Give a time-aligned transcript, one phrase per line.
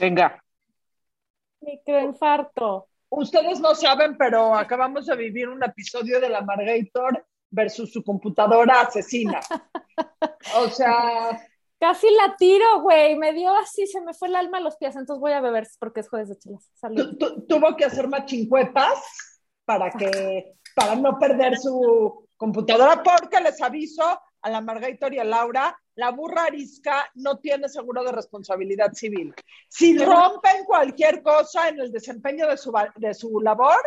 [0.00, 0.42] Venga.
[1.60, 2.88] Microinfarto.
[3.10, 8.80] Ustedes no saben, pero acabamos de vivir un episodio de la Margator versus su computadora
[8.82, 9.40] asesina.
[10.56, 11.38] O sea,
[11.78, 13.16] Casi la tiro, güey.
[13.16, 14.96] Me dio así, se me fue el alma a los pies.
[14.96, 16.70] Entonces voy a beber porque es jueves de chelas.
[16.74, 17.16] Salud.
[17.18, 19.02] tu- tu- tuvo que hacer machincuetas
[19.66, 24.02] para que para no perder su computadora, porque les aviso
[24.42, 29.34] a la Margator y a Laura, la burra arisca no tiene seguro de responsabilidad civil.
[29.68, 33.80] Si rompen cualquier cosa en el desempeño de su, de su labor,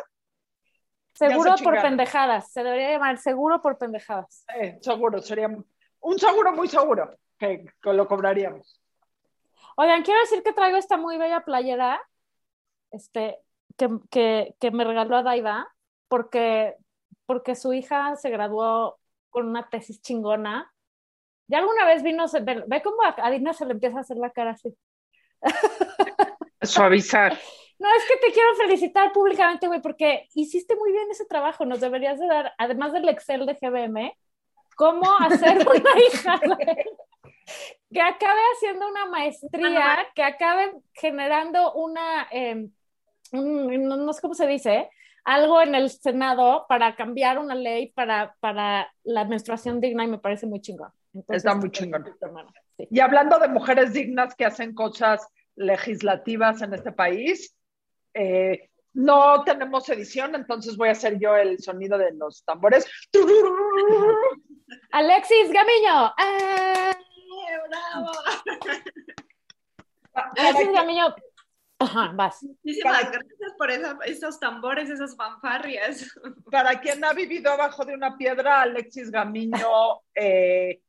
[1.13, 2.52] Seguro se por pendejadas.
[2.52, 4.45] Se debería llamar seguro por pendejadas.
[4.55, 5.47] eh, seguro, sería
[5.99, 8.81] un seguro muy seguro que, que lo cobraríamos.
[9.77, 12.02] Oigan, quiero decir que traigo esta muy bella playera
[12.91, 13.39] este,
[13.77, 15.67] que, que, que me regaló a Daiva
[16.08, 16.75] porque,
[17.25, 18.99] porque su hija se graduó
[19.30, 20.72] con una tesis chingona.
[21.53, 24.17] Ya alguna vez vino, ve, ve cómo a, a Dina se le empieza a hacer
[24.17, 24.75] la cara así.
[26.63, 27.38] Suavizar.
[27.77, 31.64] No, es que te quiero felicitar públicamente, güey, porque hiciste muy bien ese trabajo.
[31.64, 34.17] Nos deberías de dar, además del Excel de GBM,
[34.75, 36.39] cómo hacer una hija,
[37.92, 42.67] que acabe haciendo una maestría, que acabe generando una, eh,
[43.31, 44.89] un- no, no sé cómo se dice,
[45.23, 50.17] algo en el Senado para cambiar una ley para, para la menstruación digna y me
[50.17, 50.92] parece muy chingón.
[51.14, 52.06] Entonces, Está muy chingón.
[52.22, 52.88] hermano, sí.
[52.89, 57.55] Y hablando de mujeres dignas que hacen cosas legislativas en este país,
[58.16, 62.86] eh, no tenemos edición, entonces voy a hacer yo el sonido de los tambores.
[64.92, 66.14] Alexis Gamiño.
[66.17, 66.92] ¡ah!
[67.70, 68.11] ¡Bravo!
[70.38, 71.16] Alexis Gamiño.
[71.80, 72.42] Ajá, vas.
[72.44, 76.08] Muchísimas Para- gracias por esa- esos tambores, esas fanfarrias.
[76.52, 80.81] Para quien ha vivido abajo de una piedra, Alexis Gamiño eh,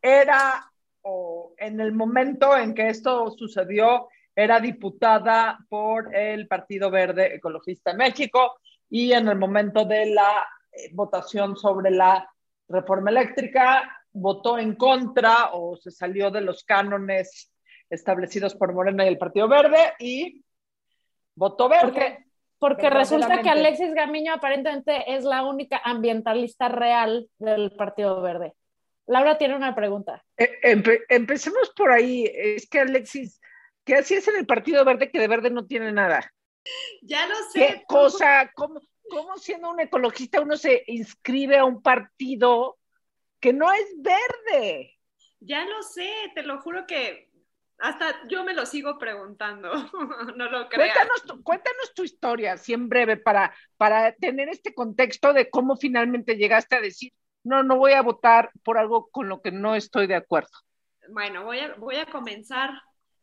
[0.00, 0.70] era,
[1.02, 7.92] o en el momento en que esto sucedió, era diputada por el Partido Verde Ecologista
[7.92, 12.28] de México y en el momento de la eh, votación sobre la
[12.68, 17.52] reforma eléctrica votó en contra o se salió de los cánones
[17.88, 20.44] establecidos por Morena y el Partido Verde y
[21.34, 21.82] votó verde.
[21.82, 22.24] Porque,
[22.58, 23.50] porque resulta que.
[23.50, 28.54] Alexis Gamiño aparentemente es la única ambientalista real del Partido Verde.
[29.06, 30.24] Laura tiene una pregunta.
[30.36, 32.30] Empe- empecemos por ahí.
[32.32, 33.40] Es que Alexis,
[33.84, 36.32] ¿qué hacías en el Partido Verde que de verde no tiene nada?
[37.02, 37.58] Ya lo sé.
[37.58, 38.50] ¿Qué cosa?
[38.54, 42.78] ¿Cómo, cómo siendo un ecologista uno se inscribe a un partido
[43.40, 44.98] que no es verde?
[45.40, 47.30] Ya lo sé, te lo juro que
[47.78, 49.72] hasta yo me lo sigo preguntando.
[50.36, 50.94] no lo creas.
[50.94, 55.76] Cuéntanos tu, cuéntanos tu historia, así en breve, para, para tener este contexto de cómo
[55.76, 57.12] finalmente llegaste a decir,
[57.42, 60.50] no, no voy a votar por algo con lo que no estoy de acuerdo.
[61.08, 62.70] Bueno, voy a, voy a comenzar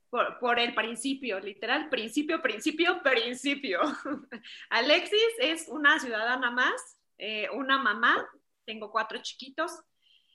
[0.10, 3.82] por, por el principio, literal, principio, principio, principio.
[4.70, 8.28] Alexis es una ciudadana más, eh, una mamá,
[8.66, 9.72] tengo cuatro chiquitos.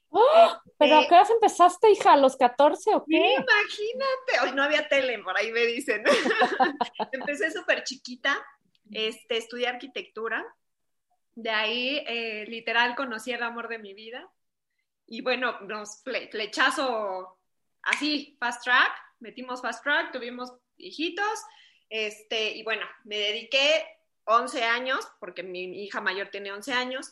[0.08, 0.60] ¡Oh!
[0.78, 2.12] ¿Pero a Este, qué hora empezaste, hija?
[2.12, 3.16] ¿A los 14 o qué?
[3.16, 6.04] imagínate, hoy no había tele, por ahí me dicen.
[7.12, 8.38] Empecé súper chiquita,
[8.90, 10.44] este, estudié arquitectura,
[11.34, 14.28] de ahí eh, literal conocí el amor de mi vida
[15.06, 17.38] y bueno, nos fle- flechazo
[17.82, 21.42] así, fast track, metimos fast track, tuvimos hijitos,
[21.90, 23.84] este, y bueno, me dediqué
[24.24, 27.10] 11 años, porque mi hija mayor tiene 11 años,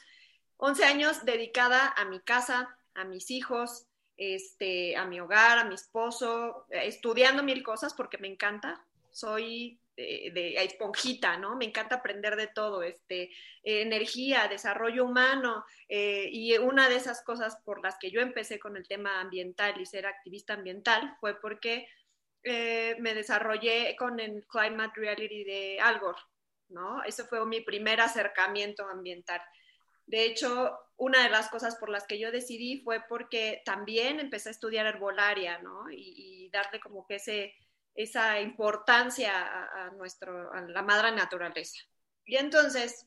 [0.57, 5.75] 11 años dedicada a mi casa, a mis hijos, este, a mi hogar, a mi
[5.75, 8.85] esposo, estudiando mil cosas porque me encanta.
[9.11, 11.57] Soy de, de esponjita, ¿no?
[11.57, 13.31] Me encanta aprender de todo, este,
[13.63, 18.77] energía, desarrollo humano, eh, y una de esas cosas por las que yo empecé con
[18.77, 21.87] el tema ambiental y ser activista ambiental fue porque
[22.43, 26.01] eh, me desarrollé con el Climate Reality de Al
[26.69, 27.03] ¿no?
[27.03, 29.43] Ese fue mi primer acercamiento ambiental.
[30.07, 34.49] De hecho, una de las cosas por las que yo decidí fue porque también empecé
[34.49, 35.91] a estudiar herbolaria, ¿no?
[35.91, 37.55] Y, y darle como que ese,
[38.03, 41.79] esa importancia a, a, nuestro, a la madre naturaleza.
[42.25, 43.07] Y entonces,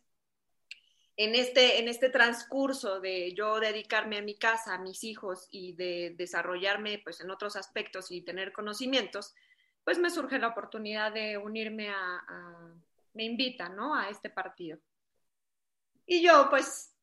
[1.16, 5.74] en este, en este transcurso de yo dedicarme a mi casa, a mis hijos y
[5.74, 9.34] de desarrollarme pues, en otros aspectos y tener conocimientos,
[9.84, 12.24] pues me surge la oportunidad de unirme a,
[13.14, 13.94] me invitan, ¿no?
[13.96, 14.80] A este partido.
[16.06, 16.96] Y yo, pues,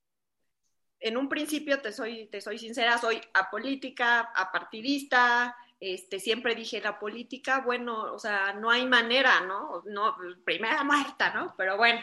[0.99, 6.99] en un principio, te soy, te soy sincera, soy apolítica, apartidista, este, siempre dije la
[6.99, 9.83] política, bueno, o sea, no hay manera, ¿no?
[9.87, 11.55] no primera muerta, ¿no?
[11.57, 12.01] Pero bueno,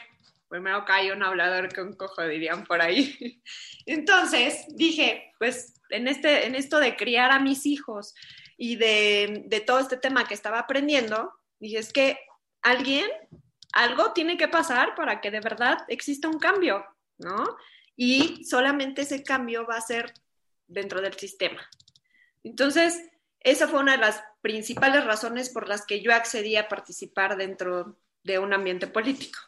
[0.50, 3.42] primero cae un hablador que un cojo, dirían por ahí.
[3.86, 8.16] Entonces, dije, pues, en, este, en esto de criar a mis hijos
[8.58, 12.20] y de, de todo este tema que estaba aprendiendo, Dije, es que
[12.62, 13.10] alguien,
[13.74, 16.86] algo tiene que pasar para que de verdad exista un cambio,
[17.18, 17.58] ¿no?
[17.96, 20.14] Y solamente ese cambio va a ser
[20.68, 21.68] dentro del sistema.
[22.44, 23.02] Entonces,
[23.40, 27.98] esa fue una de las principales razones por las que yo accedí a participar dentro
[28.24, 29.40] de un ambiente político.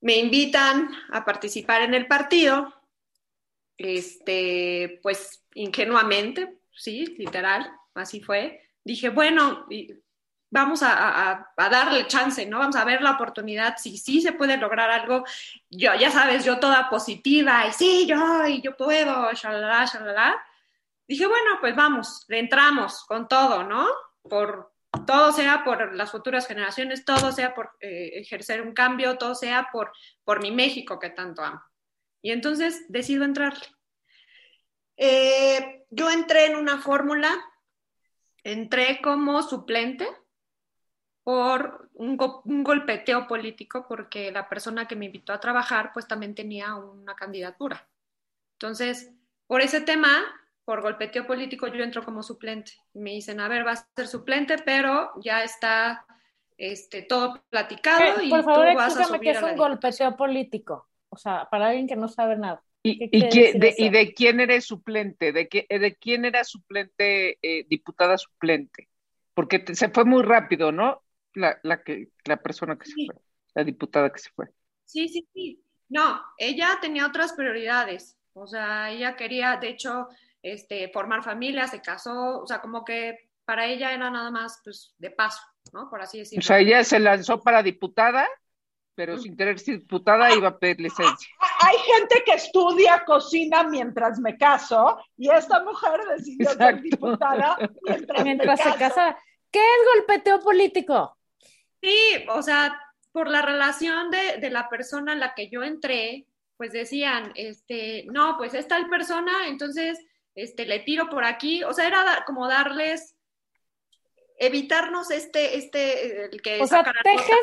[0.00, 2.74] Me invitan a participar en el partido,
[3.76, 8.62] este, pues ingenuamente, sí, literal, así fue.
[8.84, 9.66] Dije, bueno,
[10.50, 12.58] vamos a, darle chance, ¿no?
[12.58, 15.24] Vamos a ver la oportunidad, si sí se puede lograr algo.
[15.68, 20.36] Yo, ya sabes, yo toda positiva, y sí, yo, y yo puedo, shalala, shalala.
[21.10, 23.88] Dije, bueno, pues vamos, le entramos con todo, ¿no?
[24.22, 24.72] Por
[25.08, 29.70] todo sea por las futuras generaciones, todo sea por eh, ejercer un cambio, todo sea
[29.72, 29.90] por,
[30.22, 31.60] por mi México que tanto amo.
[32.22, 33.54] Y entonces decido entrar.
[34.96, 37.28] Eh, yo entré en una fórmula,
[38.44, 40.06] entré como suplente
[41.24, 46.36] por un, un, golpeteo político porque la persona que me invitó a trabajar pues también
[46.36, 47.88] tenía una candidatura.
[48.52, 49.10] Entonces,
[49.48, 50.24] por ese tema,
[50.64, 52.72] por golpeteo político, yo entro como suplente.
[52.94, 56.04] Me dicen, a ver, vas a ser suplente, pero ya está
[56.56, 60.88] este, todo platicado y por favor, tú vas a subir qué es un golpeteo político.
[61.08, 62.62] O sea, para alguien que no sabe nada.
[62.82, 63.20] ¿Y, y,
[63.58, 65.32] de, ¿Y, de, quién eres suplente?
[65.32, 68.88] ¿De, qué, de quién era suplente, eh, diputada suplente?
[69.34, 71.02] Porque te, se fue muy rápido, ¿no?
[71.34, 73.06] La, la, que, la persona que sí.
[73.06, 73.22] se fue,
[73.54, 74.46] la diputada que se fue.
[74.86, 75.62] Sí, sí, sí.
[75.88, 78.16] No, ella tenía otras prioridades.
[78.32, 80.08] O sea, ella quería, de hecho,
[80.42, 84.94] este, formar familia, se casó, o sea, como que para ella era nada más, pues,
[84.98, 85.42] de paso,
[85.72, 85.90] ¿no?
[85.90, 86.40] Por así decirlo.
[86.40, 88.28] O sea, ella se lanzó para diputada
[89.00, 91.28] pero sin querer ser diputada iba a pedir licencia.
[91.60, 96.64] Hay gente que estudia cocina mientras me caso y esta mujer decidió Exacto.
[96.64, 99.16] ser diputada mientras, mientras me se casa.
[99.50, 101.16] ¿Qué es golpeteo político?
[101.82, 102.78] Sí, o sea,
[103.10, 106.26] por la relación de, de, la persona en la que yo entré,
[106.58, 109.98] pues decían, este, no, pues es tal persona, entonces
[110.34, 113.16] este, le tiro por aquí, o sea, era como darles
[114.40, 117.36] evitarnos este, este, el que o sea, tejes,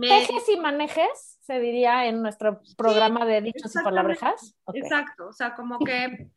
[0.00, 4.54] tejes y manejes, se diría en nuestro programa sí, de dichos y palabrejas.
[4.64, 4.82] Okay.
[4.82, 6.28] Exacto, o sea, como que,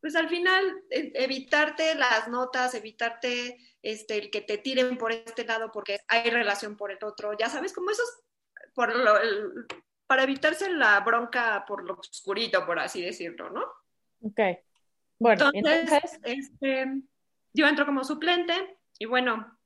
[0.00, 5.70] pues al final, evitarte las notas, evitarte este, el que te tiren por este lado
[5.70, 8.08] porque hay relación por el otro, ya sabes, como esos,
[8.74, 9.66] por lo, el,
[10.08, 13.62] para evitarse la bronca por lo oscurito, por así decirlo, ¿no?
[14.20, 14.40] Ok.
[15.24, 16.20] Bueno, entonces, entonces...
[16.22, 16.86] Este,
[17.54, 19.58] yo entro como suplente, y bueno,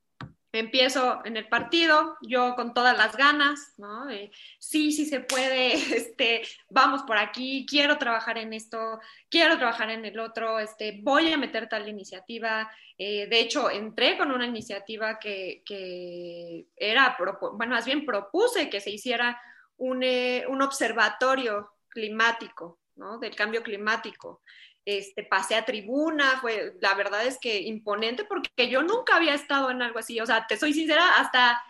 [0.53, 4.09] empiezo en el partido, yo con todas las ganas, ¿no?
[4.09, 9.91] Eh, sí, sí se puede, este, vamos por aquí, quiero trabajar en esto, quiero trabajar
[9.91, 12.71] en el otro, este, voy a meter tal iniciativa.
[12.97, 18.81] Eh, de hecho, entré con una iniciativa que, que era, bueno, más bien propuse que
[18.81, 19.43] se hiciera
[19.77, 23.19] un, eh, un observatorio climático, ¿no?
[23.19, 24.41] Del cambio climático
[24.89, 29.71] este, pasé a tribuna, fue, la verdad es que imponente porque yo nunca había estado
[29.71, 31.63] en algo así, o sea, te soy sincera, hasta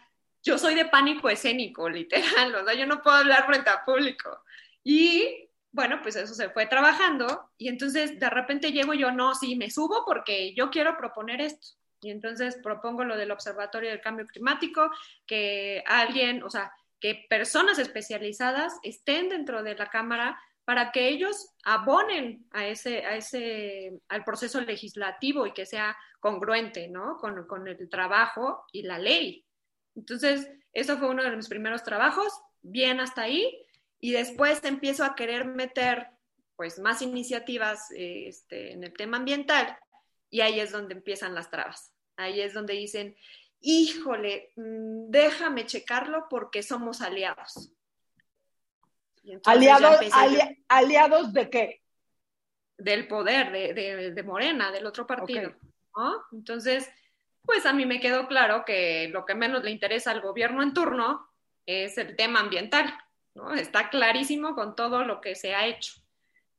[0.45, 4.45] yo soy de pánico escénico, literal, o yo no puedo hablar frente a público.
[4.85, 9.57] Y bueno, pues eso se fue trabajando y entonces de repente llego yo, no, sí,
[9.57, 11.77] me subo porque yo quiero proponer esto.
[12.01, 14.93] Y entonces propongo lo del Observatorio del Cambio Climático,
[15.27, 21.55] que alguien, o sea, que personas especializadas estén dentro de la Cámara para que ellos
[21.65, 27.17] abonen a ese, a ese, al proceso legislativo y que sea congruente, ¿no?
[27.17, 29.47] Con, con, el trabajo y la ley.
[29.97, 33.65] Entonces, eso fue uno de mis primeros trabajos, bien hasta ahí,
[33.99, 36.09] y después empiezo a querer meter,
[36.55, 39.75] pues, más iniciativas eh, este, en el tema ambiental,
[40.29, 41.95] y ahí es donde empiezan las trabas.
[42.19, 43.17] Ahí es donde dicen,
[43.63, 47.73] híjole, mm, déjame checarlo porque somos aliados.
[49.45, 51.83] Aliados, ali, ¿Aliados de qué?
[52.77, 55.49] Del poder, de, de, de Morena, del otro partido.
[55.49, 55.71] Okay.
[55.97, 56.25] ¿no?
[56.33, 56.89] Entonces,
[57.43, 60.75] pues a mí me quedó claro que lo que menos le interesa al gobierno en
[60.75, 61.29] turno
[61.67, 62.93] es el tema ambiental,
[63.35, 63.55] ¿no?
[63.55, 65.95] Está clarísimo con todo lo que se ha hecho.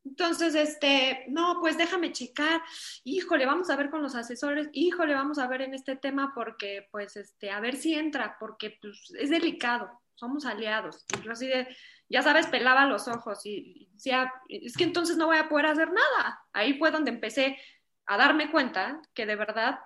[0.06, 2.62] Entonces, este, no, pues déjame checar,
[3.04, 6.88] híjole, vamos a ver con los asesores, híjole, vamos a ver en este tema porque,
[6.92, 11.06] pues, este, a ver si entra, porque pues, es delicado, somos aliados.
[11.18, 11.68] Y yo así de,
[12.10, 15.92] ya sabes, pelaba los ojos y decía, es que entonces no voy a poder hacer
[15.92, 16.44] nada.
[16.54, 17.58] Ahí fue donde empecé
[18.06, 19.80] a darme cuenta que de verdad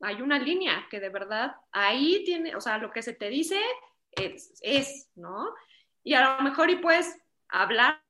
[0.00, 3.60] hay una línea, que de verdad ahí tiene, o sea, lo que se te dice
[4.10, 5.54] es, ¿no?
[6.02, 7.16] Y a lo mejor y puedes
[7.48, 8.02] hablar,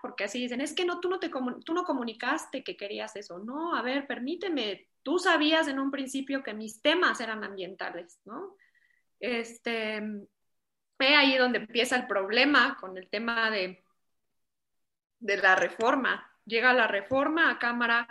[0.00, 3.40] porque así dicen, es que no, tú no, te tú no comunicaste que querías eso.
[3.40, 8.56] No, a ver, permíteme, tú sabías en un principio que mis temas eran ambientales, ¿no?
[9.24, 10.02] este,
[10.98, 13.84] ve ahí donde empieza el problema con el tema de,
[15.18, 16.30] de la reforma.
[16.44, 18.08] Llega la reforma a Cámara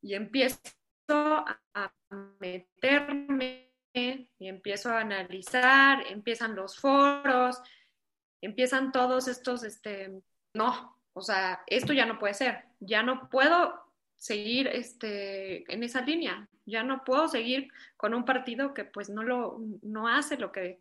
[0.00, 0.64] y empiezo
[1.08, 1.92] a
[2.38, 7.60] meterme y empiezo a analizar, empiezan los foros,
[8.40, 10.22] empiezan todos estos, este,
[10.54, 13.84] no, o sea, esto ya no puede ser, ya no puedo
[14.16, 19.22] seguir este, en esa línea, ya no puedo seguir con un partido que pues no,
[19.22, 20.80] lo, no hace lo que,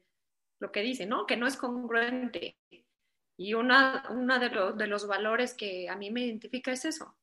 [0.60, 1.26] lo que dice, ¿no?
[1.26, 2.58] Que no es congruente.
[3.38, 7.16] Y una, una de, los, de los valores que a mí me identifica es eso,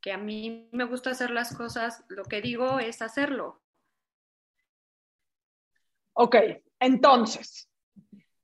[0.00, 3.60] que a mí me gusta hacer las cosas, lo que digo es hacerlo.
[6.12, 6.36] Ok,
[6.80, 7.68] entonces,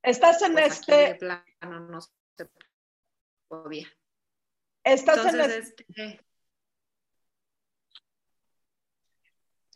[0.02, 2.10] estás en Pues este, plano no se
[3.48, 3.88] podía.
[4.84, 6.20] estás en este, este,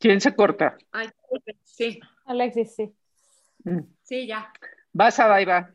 [0.01, 0.77] ¿Quién se corta?
[0.93, 1.09] ay,
[1.65, 2.95] sí, Alexis, sí.
[3.65, 3.81] Mm.
[4.03, 4.53] sí, ya.
[4.93, 5.71] Vas a Daiva.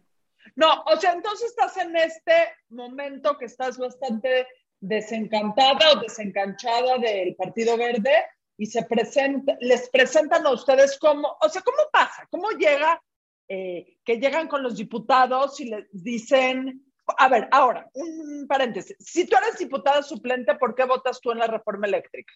[0.55, 4.47] no, o sea, entonces estás en este momento que estás bastante
[4.79, 8.25] desencantada o desencanchada del Partido Verde
[8.57, 12.27] y se presenta, les presentan a ustedes cómo, o sea, ¿cómo pasa?
[12.29, 13.01] ¿Cómo llega
[13.47, 16.85] eh, que llegan con los diputados y les dicen,
[17.17, 21.39] a ver, ahora, un paréntesis, si tú eres diputada suplente, ¿por qué votas tú en
[21.39, 22.33] la reforma eléctrica?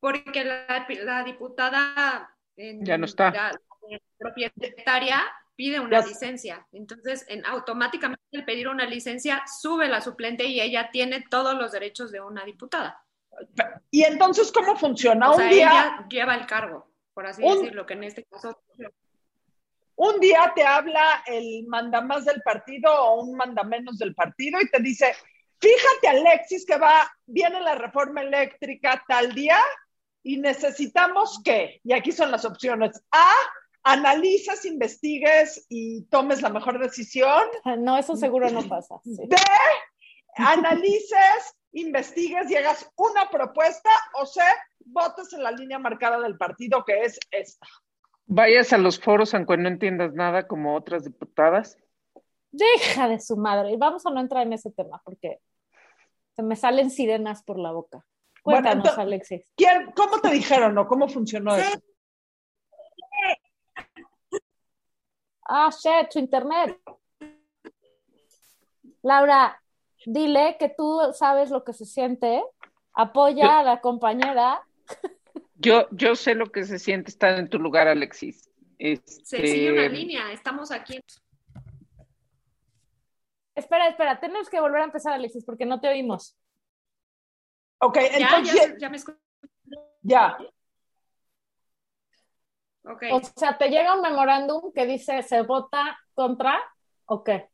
[0.00, 2.36] Porque la, la diputada
[2.68, 3.30] en- Ya no está.
[3.30, 3.52] la-
[3.88, 5.20] la propietaria
[5.56, 6.66] pide una Ya- licencia.
[6.72, 11.72] Entonces, en, automáticamente al pedir una licencia, sube la suplente y ella tiene todos los
[11.72, 13.02] derechos de una diputada.
[13.90, 15.30] Y entonces, ¿cómo funciona?
[15.30, 15.70] O un día...
[15.70, 18.62] ella lleva el cargo, por así Un- decirlo, que en este caso
[19.96, 24.80] un día te habla el mandamás del partido o un mandamenos del partido y te
[24.80, 25.14] dice,
[25.60, 29.58] fíjate Alexis que va, viene la reforma eléctrica tal día
[30.22, 33.32] y necesitamos que, y aquí son las opciones, A,
[33.82, 37.42] analices, investigues y tomes la mejor decisión,
[37.78, 38.96] No, eso seguro no pasa.
[39.04, 39.16] sí.
[39.26, 39.36] B,
[40.36, 44.40] analices, investigues y hagas una propuesta o C,
[44.84, 47.66] votes en la línea marcada del partido que es esta.
[48.26, 51.78] Vayas a los foros aunque no entiendas nada como otras diputadas.
[52.52, 53.72] Deja de su madre.
[53.72, 55.40] Y vamos a no entrar en ese tema porque
[56.36, 58.04] se me salen sirenas por la boca.
[58.44, 59.52] Bueno, Cuéntanos, entonces- Alexis.
[59.56, 61.60] ¿Quién, ¿Cómo te dijeron o cómo funcionó Sí.
[61.62, 61.80] eso?
[65.46, 66.78] Ah, shit, su internet.
[69.02, 69.60] Laura,
[70.06, 72.42] dile que tú sabes lo que se siente.
[72.92, 74.62] Apoya a la compañera.
[75.62, 78.44] Yo, yo sé lo que se siente estar en tu lugar, Alexis.
[78.78, 80.32] se Este, sigue una línea.
[80.32, 80.98] Estamos aquí.
[83.54, 86.34] Espera, espera, tenemos que volver a empezar, Alexis, porque no te oímos.
[87.80, 89.18] Ok, Ya, entonces, ya, ya me escucho.
[90.02, 90.38] ya.
[92.84, 93.04] Ok.
[93.12, 96.58] O sea, te llega un memorándum que dice se vota contra
[97.06, 97.48] o qué.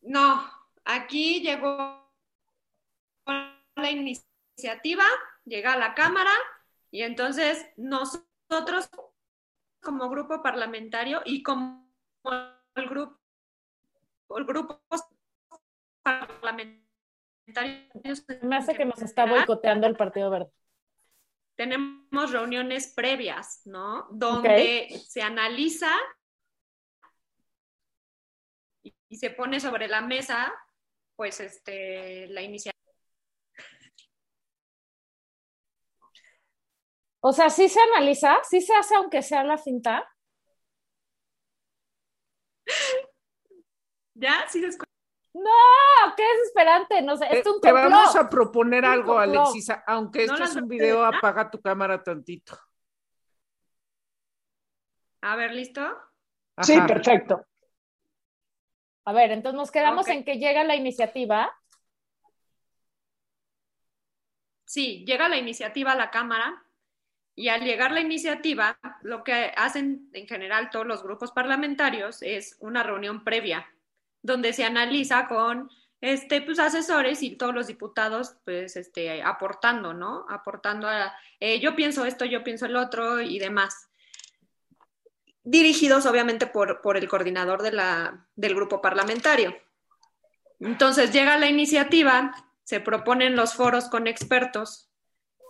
[0.00, 0.42] No,
[0.84, 2.10] aquí llegó
[3.26, 5.04] la iniciativa,
[5.44, 6.32] llega a la Cámara
[6.90, 8.88] y entonces nosotros
[9.82, 11.92] como grupo parlamentario y como
[12.74, 13.18] el grupo,
[14.36, 14.80] el grupo
[16.02, 16.87] parlamentario
[18.42, 20.50] Me hace que nos está boicoteando el Partido Verde.
[21.56, 24.06] tenemos reuniones previas, ¿no?
[24.10, 25.90] Donde se analiza
[28.82, 30.52] y, y se pone sobre la mesa,
[31.16, 32.78] pues, este, la iniciativa.
[37.20, 40.08] O sea, sí se analiza, sí se hace aunque sea la finta.
[44.14, 44.46] ¿Ya?
[44.48, 44.87] ¿Sí se escucha?
[45.38, 46.14] ¡No!
[46.16, 47.02] ¡Qué desesperante!
[47.02, 47.90] No sé, te, es un te complot.
[47.90, 49.46] vamos a proponer Un algo, complot.
[49.46, 49.72] Alexis.
[49.86, 52.58] Aunque esto es un video, apaga tu cámara tantito.
[55.20, 55.82] A ver, ¿listo?
[56.62, 57.44] Sí, perfecto.
[59.04, 61.52] A ver, entonces nos quedamos en que llega la iniciativa.
[64.64, 66.62] Sí, llega la iniciativa a la Cámara
[67.34, 72.56] y al llegar la iniciativa, lo que hacen en general todos los grupos parlamentarios es
[72.60, 73.66] una reunión previa,
[74.22, 75.70] donde se analiza con
[76.00, 80.26] este, pues, asesores y todos los diputados, pues, este, aportando, ¿no?
[80.28, 83.88] Aportando a, eh, yo pienso esto, yo pienso el otro y demás.
[85.42, 89.56] Dirigidos, obviamente, por, por el coordinador de la, del grupo parlamentario.
[90.60, 92.32] Entonces, llega la iniciativa,
[92.64, 94.90] se proponen los foros con expertos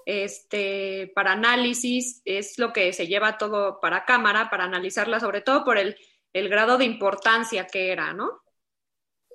[0.07, 5.65] este, para análisis, es lo que se lleva todo para cámara, para analizarla, sobre todo
[5.65, 5.97] por el,
[6.33, 8.41] el grado de importancia que era, ¿no?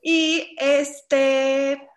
[0.03, 1.89] Y este,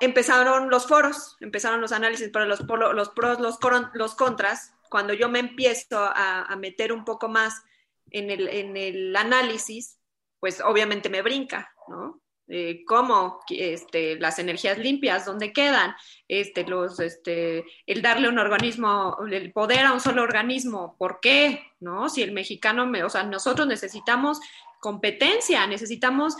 [0.00, 3.58] empezaron los foros, empezaron los análisis para los, los pros, los,
[3.94, 7.62] los contras, cuando yo me empiezo a, a meter un poco más
[8.10, 9.98] en el, en el análisis,
[10.40, 12.20] pues obviamente me brinca, ¿no?
[12.48, 15.94] Eh, cómo este, las energías limpias, dónde quedan,
[16.28, 21.62] este, los, este, el darle un organismo, el poder a un solo organismo, ¿por qué?
[21.80, 22.08] ¿No?
[22.08, 24.40] Si el mexicano, me, o sea, nosotros necesitamos
[24.82, 26.36] competencia, necesitamos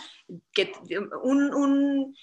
[0.51, 0.73] que,
[1.23, 2.17] un, un,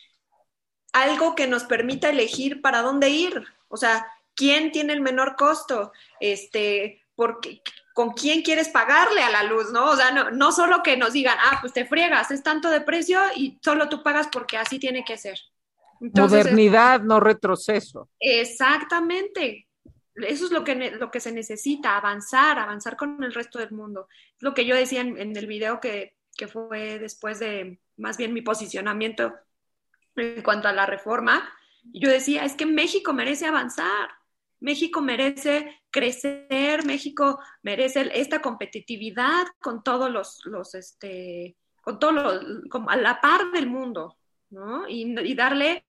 [0.92, 5.92] algo que nos permita elegir para dónde ir, o sea, quién tiene el menor costo,
[6.20, 7.62] este, porque,
[7.94, 9.86] con quién quieres pagarle a la luz, ¿no?
[9.86, 12.82] O sea, no, no, solo que nos digan, ah, pues te friegas, es tanto de
[12.82, 15.38] precio y solo tú pagas porque así tiene que ser.
[16.00, 18.10] Modernidad, no retroceso.
[18.18, 19.69] Exactamente.
[20.14, 24.08] Eso es lo que, lo que se necesita, avanzar, avanzar con el resto del mundo.
[24.36, 28.32] Es lo que yo decía en, el video que, que fue después de más bien
[28.32, 29.34] mi posicionamiento
[30.16, 31.48] en cuanto a la reforma.
[31.92, 34.10] Yo decía, es que México merece avanzar.
[34.60, 42.68] México merece crecer, México merece esta competitividad con todos los, los este, con todos los,
[42.68, 44.18] como a la par del mundo,
[44.50, 44.86] ¿no?
[44.86, 45.86] Y darle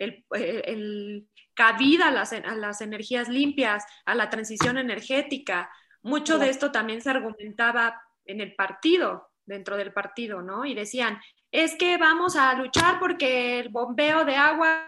[0.00, 5.70] el, el, cabida a las, a las energías limpias, a la transición energética.
[6.02, 10.64] Mucho de esto también se argumentaba en el partido, dentro del partido, ¿no?
[10.64, 14.86] Y decían, es que vamos a luchar porque el bombeo de agua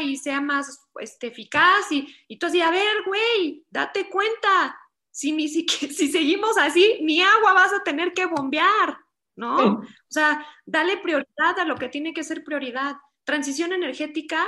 [0.00, 1.90] y sea más este, eficaz.
[1.90, 4.78] Y, y así, a ver, güey, date cuenta,
[5.10, 8.98] si, si, si seguimos así, ni agua vas a tener que bombear,
[9.36, 9.58] ¿no?
[9.58, 9.88] Sí.
[9.88, 12.96] O sea, dale prioridad a lo que tiene que ser prioridad.
[13.24, 14.46] Transición energética,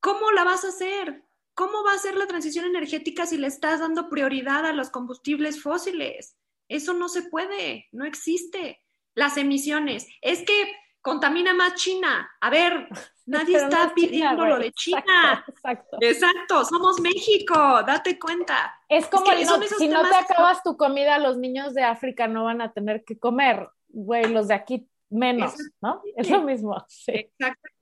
[0.00, 1.24] ¿cómo la vas a hacer?
[1.54, 5.62] ¿Cómo va a ser la transición energética si le estás dando prioridad a los combustibles
[5.62, 6.36] fósiles?
[6.68, 8.82] Eso no se puede, no existe.
[9.14, 12.30] Las emisiones, es que contamina más China.
[12.40, 12.88] A ver,
[13.26, 15.00] nadie Pero está no pidiendo China, lo de China.
[15.00, 17.54] Exacto, exacto, exacto, somos México,
[17.86, 18.78] date cuenta.
[18.88, 22.28] Es como es que no, si no te acabas tu comida, los niños de África
[22.28, 26.02] no van a tener que comer, güey, los de aquí menos, ¿no?
[26.16, 26.84] Es lo mismo.
[26.88, 27.12] Sí.
[27.12, 27.75] Exactamente.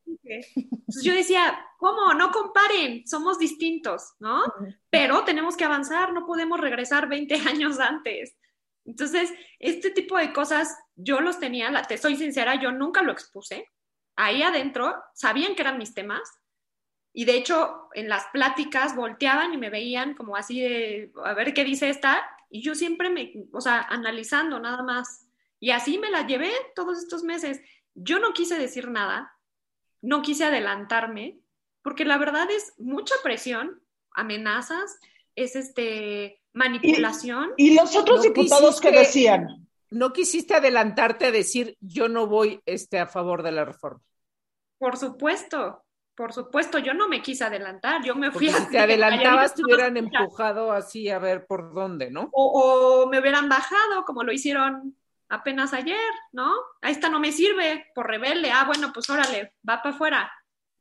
[0.55, 2.15] Entonces yo decía, ¿cómo?
[2.15, 4.43] No comparen, somos distintos, ¿no?
[4.91, 8.37] Pero tenemos que avanzar, no podemos regresar 20 años antes.
[8.85, 13.13] Entonces, este tipo de cosas yo los tenía, la, te soy sincera, yo nunca lo
[13.13, 13.71] expuse.
[14.17, 16.23] Ahí adentro sabían que eran mis temas
[17.13, 21.55] y de hecho en las pláticas volteaban y me veían como así de, a ver
[21.55, 25.27] qué dice esta y yo siempre me, o sea, analizando nada más.
[25.59, 27.61] Y así me la llevé todos estos meses.
[27.95, 29.34] Yo no quise decir nada,
[30.05, 31.41] no quise adelantarme,
[31.83, 34.99] porque la verdad es mucha presión, amenazas,
[35.35, 37.53] es este manipulación.
[37.57, 39.67] ¿Y, y los otros no diputados que decían?
[39.91, 44.01] No quisiste adelantarte a decir yo no voy este, a favor de la reforma.
[44.79, 48.67] Por supuesto, por supuesto, yo no me quise adelantar, yo me fui Porque a...
[48.67, 52.29] Si te adelantabas, te hubieran empujado así a ver por dónde, ¿no?
[52.33, 54.97] O, o, me hubieran bajado, como lo hicieron
[55.29, 56.53] apenas ayer, ¿no?
[56.83, 60.33] Ahí está, no me sirve, por rebelde, ah, bueno, pues órale, va para afuera.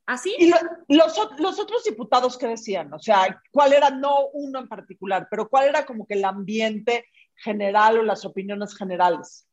[0.06, 0.36] ¿Así?
[0.38, 0.58] ¿Y lo,
[0.90, 2.94] los, los, otros diputados qué decían?
[2.94, 7.06] O sea, ¿cuál era, no uno en particular, pero cuál era como que el ambiente
[7.36, 9.48] general o las opiniones generales?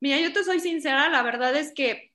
[0.00, 2.12] Mira, yo te soy sincera, la verdad es que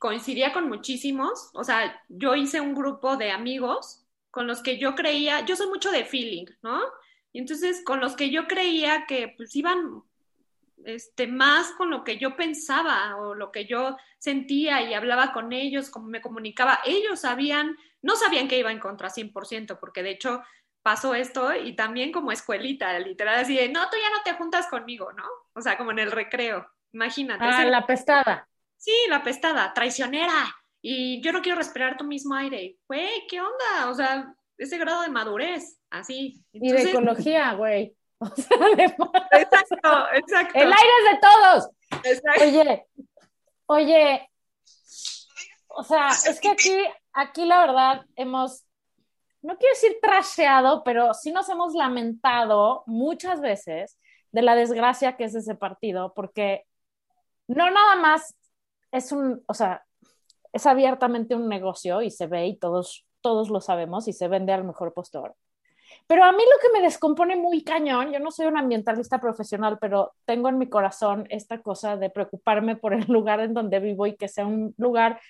[0.00, 4.94] coincidía con muchísimos, o sea, yo hice un grupo de amigos con los que yo
[4.94, 6.80] creía, yo soy mucho de feeling, ¿no?
[7.32, 10.02] Y entonces con los que yo creía que pues iban
[10.84, 15.52] este, más con lo que yo pensaba o lo que yo sentía y hablaba con
[15.52, 20.10] ellos, como me comunicaba, ellos sabían, no sabían que iba en contra 100%, porque de
[20.10, 20.42] hecho
[20.82, 24.66] pasó esto y también como escuelita, literal, así de, no, tú ya no te juntas
[24.68, 25.24] conmigo, ¿no?
[25.54, 27.44] O sea, como en el recreo, imagínate.
[27.44, 28.48] Ah, la pestada.
[28.76, 30.54] Sí, la pestada, traicionera.
[30.82, 32.76] Y yo no quiero respirar tu mismo aire.
[32.86, 33.88] Güey, ¿qué onda?
[33.88, 36.44] O sea, ese grado de madurez, así.
[36.52, 37.96] Entonces, y de ecología, güey.
[38.20, 38.84] O sea, de...
[38.84, 40.58] Exacto, exacto.
[40.58, 41.70] El aire es de todos.
[42.04, 42.44] Exacto.
[42.44, 42.86] Oye,
[43.66, 44.30] oye,
[45.68, 48.64] o sea, es que aquí, aquí la verdad hemos,
[49.42, 53.98] no quiero decir trasheado, pero sí nos hemos lamentado muchas veces
[54.32, 56.64] de la desgracia que es ese partido, porque
[57.48, 58.34] no nada más
[58.90, 59.84] es un, o sea,
[60.52, 64.52] es abiertamente un negocio y se ve y todos, todos lo sabemos y se vende
[64.52, 65.34] al mejor postor.
[66.06, 69.78] Pero a mí lo que me descompone muy cañón, yo no soy un ambientalista profesional,
[69.80, 74.06] pero tengo en mi corazón esta cosa de preocuparme por el lugar en donde vivo
[74.06, 75.20] y que sea un lugar,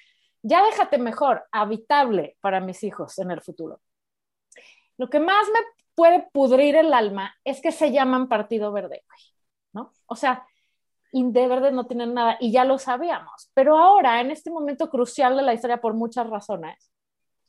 [0.43, 3.81] ya déjate mejor, habitable para mis hijos en el futuro.
[4.97, 5.61] Lo que más me
[5.95, 9.05] puede pudrir el alma es que se llaman Partido Verde,
[9.73, 9.93] ¿no?
[10.07, 10.47] O sea,
[11.13, 13.49] y de verde no tienen nada y ya lo sabíamos.
[13.55, 16.91] Pero ahora, en este momento crucial de la historia, por muchas razones,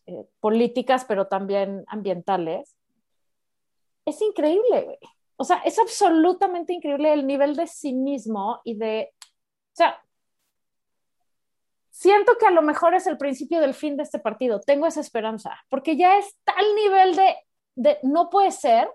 [0.06, 2.76] eh, políticas, pero también ambientales,
[4.06, 4.98] es increíble, güey.
[5.38, 10.02] O sea, es absolutamente increíble el nivel de cinismo y de, o sea,
[11.90, 15.02] siento que a lo mejor es el principio del fin de este partido, tengo esa
[15.02, 17.36] esperanza, porque ya es tal nivel de,
[17.76, 18.90] de no puede ser,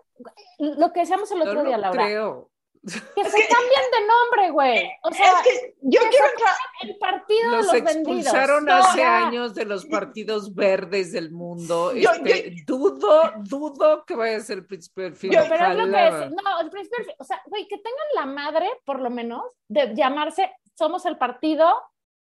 [0.59, 2.05] lo que decíamos el otro no día, Laura.
[2.05, 2.50] creo.
[2.83, 4.91] Que se cambien de nombre, güey.
[5.03, 6.55] O sea, es que yo que quiero entrar.
[6.83, 8.19] el partido Los de los vendidos.
[8.21, 11.93] expulsaron No, hace años de los partidos verdes del mundo.
[11.95, 15.31] Yo- Este, dudo, dudo que vaya a ser el príncipe del fin.
[15.31, 18.27] Yo- Pero es lo que es, no, el principio, o sea, güey, que tengan la
[18.27, 21.71] madre, por lo menos, de llamarse, somos el partido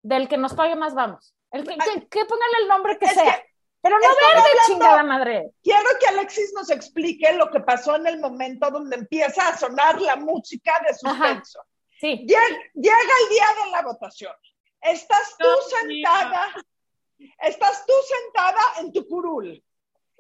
[0.04, 1.34] del que nos pague más vamos.
[1.50, 3.44] El que, que, que pongan el nombre que Es sea.
[3.84, 5.52] Pero no estamos verde, hablando- chingada madre.
[5.62, 10.02] Quiero que Alexis nos explique lo que pasó en el momento donde empieza a sonar
[10.02, 11.60] la música de suspenso.
[12.00, 12.26] Sí.
[12.26, 14.34] Llega, llega el día de la votación.
[14.82, 16.54] Estás tú Dios sentada,
[17.40, 19.62] estás tú sentada en tu curul.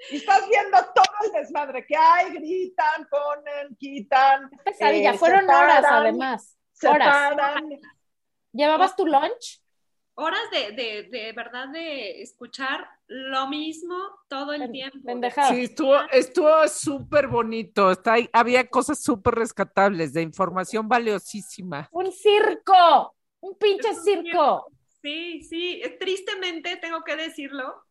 [0.09, 4.49] Y estás viendo todo el desmadre que hay, gritan, ponen, quitan.
[4.65, 6.57] Pesadilla, eh, fueron separan, horas además.
[6.83, 7.29] Horas.
[7.29, 7.69] Separan.
[8.51, 9.62] ¿Llevabas tu lunch?
[10.15, 13.95] Horas de, de, de verdad de escuchar lo mismo
[14.27, 14.99] todo el tiempo.
[15.03, 15.49] pendejada.
[15.49, 17.91] Sí, estuvo, estuvo súper bonito.
[17.91, 21.89] Está ahí- había cosas súper rescatables, de información valiosísima.
[21.91, 24.71] Un circo, un pinche un circo.
[25.01, 27.83] Sí, sí, tristemente tengo que decirlo.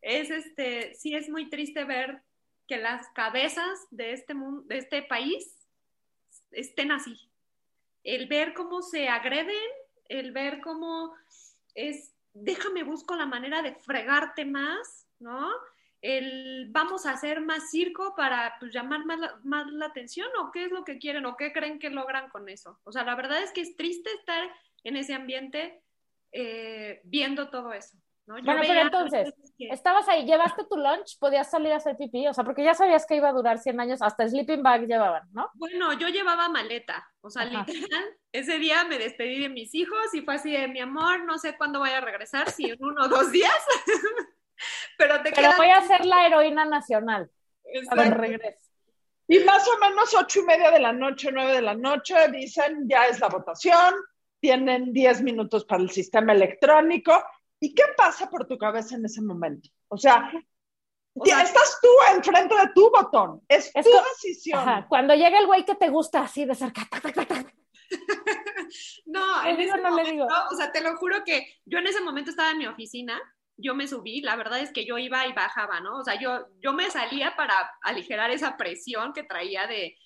[0.00, 2.22] Es este, sí es muy triste ver
[2.66, 5.54] que las cabezas de este mundo, de este país
[6.50, 7.14] estén así.
[8.02, 9.54] El ver cómo se agreden,
[10.10, 11.14] el ver cómo
[11.74, 15.48] es, déjame busco la manera de fregarte más, ¿no?
[16.02, 20.72] El vamos a hacer más circo para pues, llamar más la, atención o qué es
[20.72, 22.78] lo que quieren o qué creen que logran con eso.
[22.84, 24.50] O sea, la verdad es que es triste estar
[24.82, 25.82] en ese ambiente
[26.32, 27.96] eh, viendo todo eso.
[28.30, 28.38] ¿No?
[28.38, 32.28] Yo Bueno, pero entonces, que- Estabas ahí, llevaste tu lunch, podías salir a hacer pipí,
[32.28, 35.28] o sea, porque ya sabías que iba a durar 100 años, hasta sleeping bag llevaban,
[35.32, 35.50] ¿no?
[35.54, 37.64] Bueno, yo llevaba maleta, o sea, Ajá.
[37.66, 41.38] literal, ese día me despedí de mis hijos y fue así de mi amor, no
[41.38, 43.52] sé cuándo vaya a regresar, si en uno o dos días,
[44.96, 47.28] pero te Pero voy a ser la heroína nacional
[47.88, 48.58] cuando regrese.
[49.26, 52.88] Y más o menos ocho y media de la noche, nueve de la noche, dicen
[52.88, 53.94] ya es la votación,
[54.40, 57.12] tienen diez minutos para el sistema electrónico.
[57.60, 59.68] ¿Y qué pasa por tu cabeza en ese momento?
[59.88, 60.32] O sea,
[61.14, 64.58] O sea, estás tú enfrente de tu botón, es, Es tu decisión.
[64.60, 66.86] Ajá, cuando llega el güey que te gusta así de cerca.
[66.90, 67.54] tac, tac, tac, tac.
[69.06, 70.26] No, ¿Le en digo ese no le momento, digo?
[70.52, 73.20] o sea, te lo juro que yo en ese momento estaba en mi oficina,
[73.56, 75.98] yo me subí, la verdad es que yo iba y bajaba, ¿no?
[75.98, 79.98] O sea, yo, yo me salía para aligerar esa presión que traía de,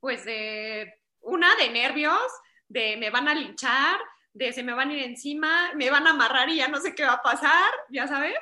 [0.00, 2.22] pues, de, una, de nervios,
[2.68, 3.98] de me van a linchar,
[4.38, 6.94] de se me van a ir encima, me van a amarrar y ya no sé
[6.94, 8.36] qué va a pasar, ya sabes.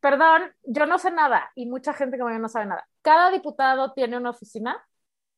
[0.00, 2.86] Perdón, yo no sé nada y mucha gente como yo no sabe nada.
[3.02, 4.86] ¿Cada diputado tiene una oficina?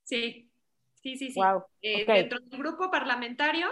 [0.04, 0.50] Sí,
[1.02, 1.40] sí, sí, sí.
[1.40, 1.64] Wow.
[1.82, 2.08] Eh, ok.
[2.14, 3.68] Dentro del grupo parlamentario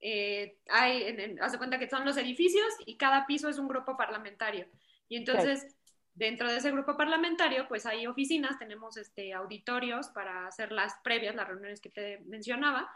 [0.00, 3.58] eh, hay, en, en- haz de cuenta que son los edificios y cada piso es
[3.58, 4.66] un grupo parlamentario.
[5.08, 5.76] Y entonces,
[6.14, 11.34] dentro de ese grupo parlamentario, pues hay oficinas, tenemos este, auditorios para hacer las previas,
[11.34, 12.88] las reuniones que te mencionaba.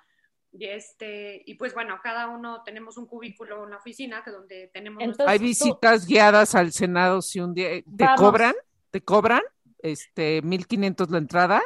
[0.51, 4.71] Y, este, y pues bueno, cada uno tenemos un cúbiculo en la oficina que donde
[4.73, 8.21] tenemos Entonces, Hay tú- visitas guiadas al Senado si un día te Vamos.
[8.21, 8.55] cobran,
[8.91, 9.43] te cobran
[9.83, 11.63] este 1500 la entrada,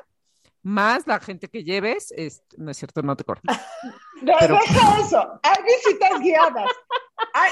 [0.63, 3.43] más la gente que lleves, este, no es cierto, no te cobran.
[4.23, 5.41] No, Pero- deja eso.
[5.43, 6.71] Hay visitas guiadas.
[7.35, 7.51] Hay,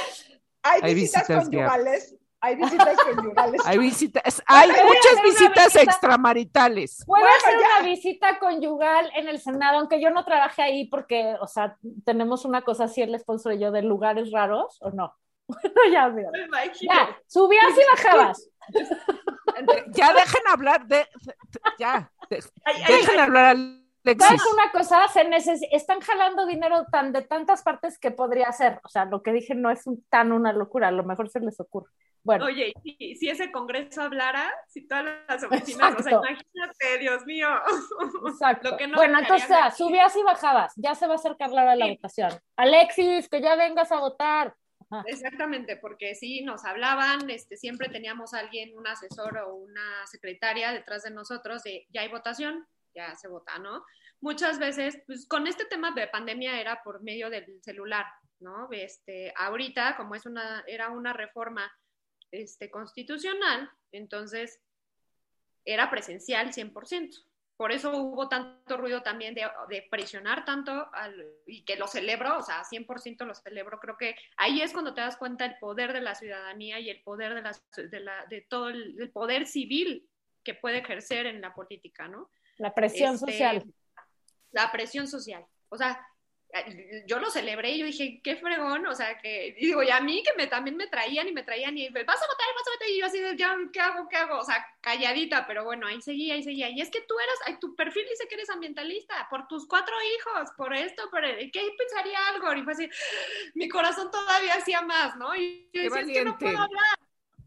[0.63, 2.17] hay Hay visitas, visitas conyugales.
[2.43, 3.61] Hay visitas conyugales.
[3.67, 5.83] Hay visitas, hay muchas visitas visita.
[5.83, 7.05] extramaritales.
[7.07, 7.67] Puede Bueno, ser ya.
[7.79, 12.45] una visita conyugal en el Senado, aunque yo no trabajé ahí porque, o sea, tenemos
[12.47, 15.15] una cosa así, el sponsor y yo, de lugares raros, ¿o no?
[15.49, 16.31] Bueno, ya, mira.
[16.81, 18.49] Ya, subías y bajabas.
[19.93, 21.07] Ya dejen hablar de,
[21.79, 24.27] ya, de- Ay, ay, dejen hablar a Alexis.
[24.27, 25.09] ¿Sabes una cosa?
[25.09, 28.81] Se neces- están jalando dinero tan de tantas partes que podría ser.
[28.85, 31.41] O sea, lo que dije no es un- tan una locura, a lo mejor se
[31.41, 31.91] les ocurre.
[32.23, 37.25] Bueno, Oye, si, si ese congreso hablara, si todas las oficinas, o sea, imagínate, Dios
[37.25, 37.49] mío.
[38.29, 38.73] exacto.
[38.73, 40.73] lo que no bueno, entonces, subías y bajabas.
[40.77, 41.93] Ya se va a acercar la hora de la Sí.
[41.97, 42.31] votación.
[42.57, 44.55] Alexis, que ya vengas a votar.
[45.07, 50.73] Exactamente, porque sí, nos hablaban, este, siempre teníamos a alguien, un asesor o una secretaria
[50.73, 53.85] detrás de nosotros de ya hay votación, ya se vota, ¿no?
[54.21, 58.05] Muchas veces, pues con este tema de pandemia era por medio del celular,
[58.41, 58.69] ¿no?
[58.73, 61.71] Este, ahorita, como es una, era una reforma
[62.33, 64.61] este, constitucional, entonces
[65.65, 67.25] era presencial 100%.
[67.57, 72.39] Por eso hubo tanto ruido también de, de presionar tanto al- y que lo celebro,
[72.39, 73.79] o sea, 100% lo celebro.
[73.79, 77.03] Creo que ahí es cuando te das cuenta el poder de la ciudadanía y el
[77.03, 80.09] poder de, la, de, la- de todo el, el poder civil
[80.43, 82.31] que puede ejercer en la política, ¿no?
[82.57, 83.65] La presión Este, social.
[84.53, 85.45] La presión social.
[85.69, 86.01] O sea,
[87.07, 90.01] yo lo celebré y yo dije, qué fregón, o sea, que, y digo, y a
[90.01, 92.71] mí que me, también me traían y me traían y vas a votar, vas a
[92.73, 94.39] votar, y yo así de, ya, ¿qué hago, qué hago?
[94.39, 96.69] O sea, calladita, pero bueno, ahí seguía, ahí seguía.
[96.71, 99.95] Y es que tú eras, ay, tu perfil dice que eres ambientalista, por tus cuatro
[100.17, 102.53] hijos, por esto, por el, ¿qué pensaría algo?
[102.55, 102.89] Y fue así,
[103.55, 105.35] mi corazón todavía hacía más, ¿no?
[105.37, 106.99] Y yo Qué decía, es que no puedo hablar.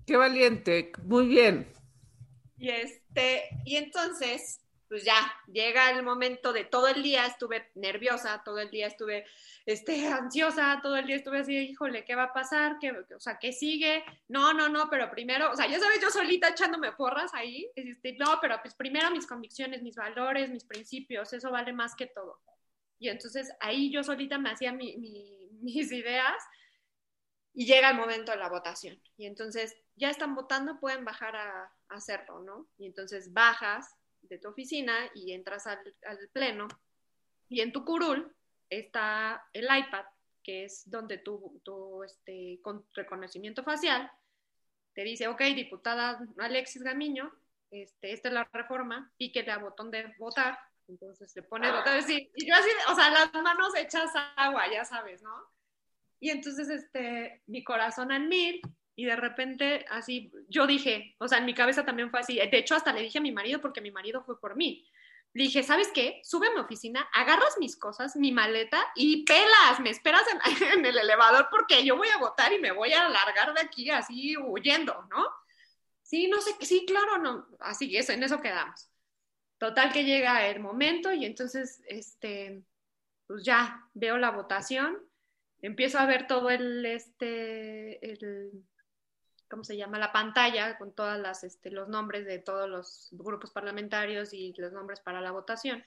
[0.06, 1.68] Qué valiente, muy bien.
[2.58, 4.63] Y este, y entonces,
[4.94, 5.16] pues ya,
[5.52, 9.26] llega el momento de todo el día estuve nerviosa, todo el día estuve
[9.66, 12.78] este, ansiosa, todo el día estuve así, híjole, ¿qué va a pasar?
[12.80, 14.06] ¿Qué, o sea, ¿qué sigue?
[14.28, 18.14] No, no, no, pero primero, o sea, ya sabes, yo solita echándome porras ahí, este,
[18.20, 22.40] no, pero pues primero mis convicciones, mis valores, mis principios, eso vale más que todo.
[23.00, 26.38] Y entonces ahí yo solita me hacía mi- mi- mis ideas
[27.52, 29.02] y llega el momento de la votación.
[29.18, 32.68] Y entonces ya están votando, pueden bajar a hacerlo, ¿no?
[32.78, 33.88] Y entonces bajas
[34.24, 36.68] de tu oficina y entras al, al pleno
[37.50, 38.34] y en tu curul
[38.70, 40.06] está el iPad,
[40.42, 44.12] que es donde tu, tu este, con reconocimiento facial
[44.94, 47.32] te dice, ok, diputada Alexis Gamiño,
[47.72, 50.58] este, esta es la reforma, píquele a botón de votar,
[50.88, 54.86] entonces le pone votar, sí, y yo así, o sea, las manos hechas agua, ya
[54.86, 55.36] sabes, ¿no?
[56.20, 58.62] Y entonces, este, mi corazón al mil,
[58.96, 62.58] y de repente, así, yo dije, o sea, en mi cabeza también fue así, de
[62.58, 64.88] hecho, hasta le dije a mi marido, porque mi marido fue por mí,
[65.34, 66.22] le dije, ¿sabes qué?
[66.24, 70.98] Sube a mi oficina, agarras mis cosas, mi maleta y pelas, me esperas en, el
[70.98, 75.08] elevador porque yo voy a votar y me voy a largar de aquí así huyendo,
[75.10, 75.26] ¿no?
[76.04, 78.92] Sí, no sé, sí, claro, no, así, eso, en eso quedamos.
[79.58, 82.64] Total que llega el momento y entonces, este,
[83.26, 85.00] pues ya veo la votación,
[85.62, 88.52] empiezo a ver todo el, este, el,
[89.54, 90.00] ¿cómo se llama?
[90.00, 94.74] La pantalla con todas las, este, los nombres de todos los grupos parlamentarios y los
[94.74, 95.86] nombres para la votación.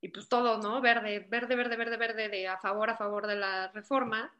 [0.00, 0.80] Y pues todo, ¿no?
[0.80, 4.34] Verde, verde, verde, verde, verde, de a favor, a favor de la reforma.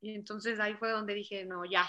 [0.00, 1.86] Y entonces ahí fue donde dije, no, ya,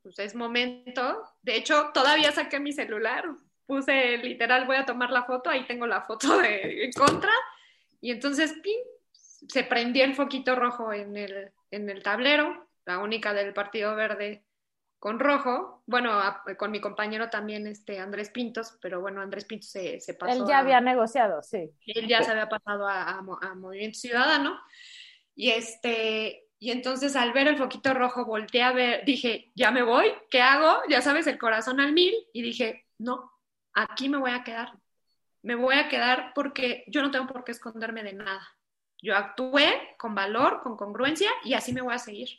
[0.00, 1.24] pues es momento.
[1.42, 3.24] De hecho, todavía saqué mi celular,
[3.66, 7.32] puse literal, voy a tomar la foto, ahí tengo la foto de en contra.
[8.00, 8.78] Y entonces, ¡pim!
[9.48, 14.46] se prendió el foquito rojo en el, en el tablero, la única del Partido Verde
[14.98, 19.70] con rojo, bueno, a- con mi compañero también, este Andrés Pintos, pero bueno, Andrés Pintos
[19.70, 20.32] se, se pasó.
[20.42, 21.70] Él ya a- había negociado, sí.
[21.86, 24.58] él ya se había pasado a, a Movimiento Ciudadano.
[25.34, 29.82] Y este, y entonces al ver el foquito rojo volteé a ver, dije, ya me
[29.82, 30.80] voy, ¿qué hago?
[30.88, 32.14] Ya sabes, el corazón al mil.
[32.32, 33.30] Y dije, no,
[33.74, 34.72] aquí me voy a quedar.
[35.42, 38.48] Me voy a quedar porque yo no tengo por qué esconderme de nada.
[39.02, 42.30] Yo actué con valor, con congruencia y así me voy a seguir.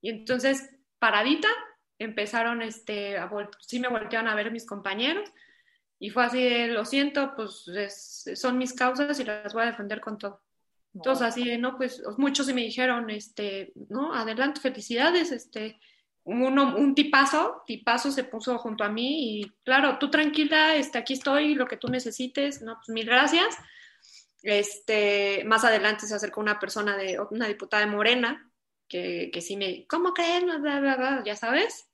[0.00, 1.48] Y entonces, paradita,
[1.98, 5.30] empezaron, este, a sí me voltearon a ver mis compañeros
[5.98, 9.66] y fue así, de, lo siento, pues es- son mis causas y las voy a
[9.66, 10.42] defender con todo.
[10.94, 15.80] Entonces, así, de, no, pues muchos sí me dijeron, este, no, adelante, felicidades, este,
[16.24, 21.14] uno, un tipazo, tipazo se puso junto a mí y claro, tú tranquila, este, aquí
[21.14, 23.56] estoy, lo que tú necesites, no, pues mil gracias.
[24.42, 28.51] Este, más adelante se acercó una persona de, una diputada de Morena,
[28.92, 30.44] que, que sí me, ¿cómo creen?
[30.44, 31.88] Bla, bla, bla, ya sabes.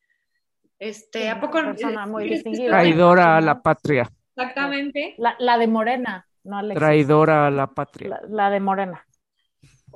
[0.80, 1.58] Este, ¿a poco?
[1.58, 2.70] Una persona muy Sí, distinguida.
[2.70, 4.11] Traidora a la patria.
[4.34, 5.14] Exactamente.
[5.16, 6.80] La, la de Morena, no Alexis.
[6.80, 8.08] Traidora a la patria.
[8.08, 9.06] La, la de Morena.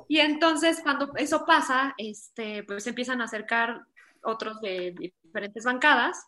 [0.07, 3.81] Y entonces cuando eso pasa, este, pues se empiezan a acercar
[4.23, 6.25] otros de diferentes bancadas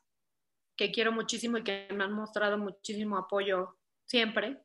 [0.75, 4.61] que quiero muchísimo y que me han mostrado muchísimo apoyo siempre.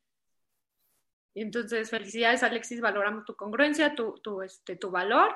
[1.35, 5.33] Y entonces, felicidades Alexis, valoramos tu congruencia, tu, tu, este, tu valor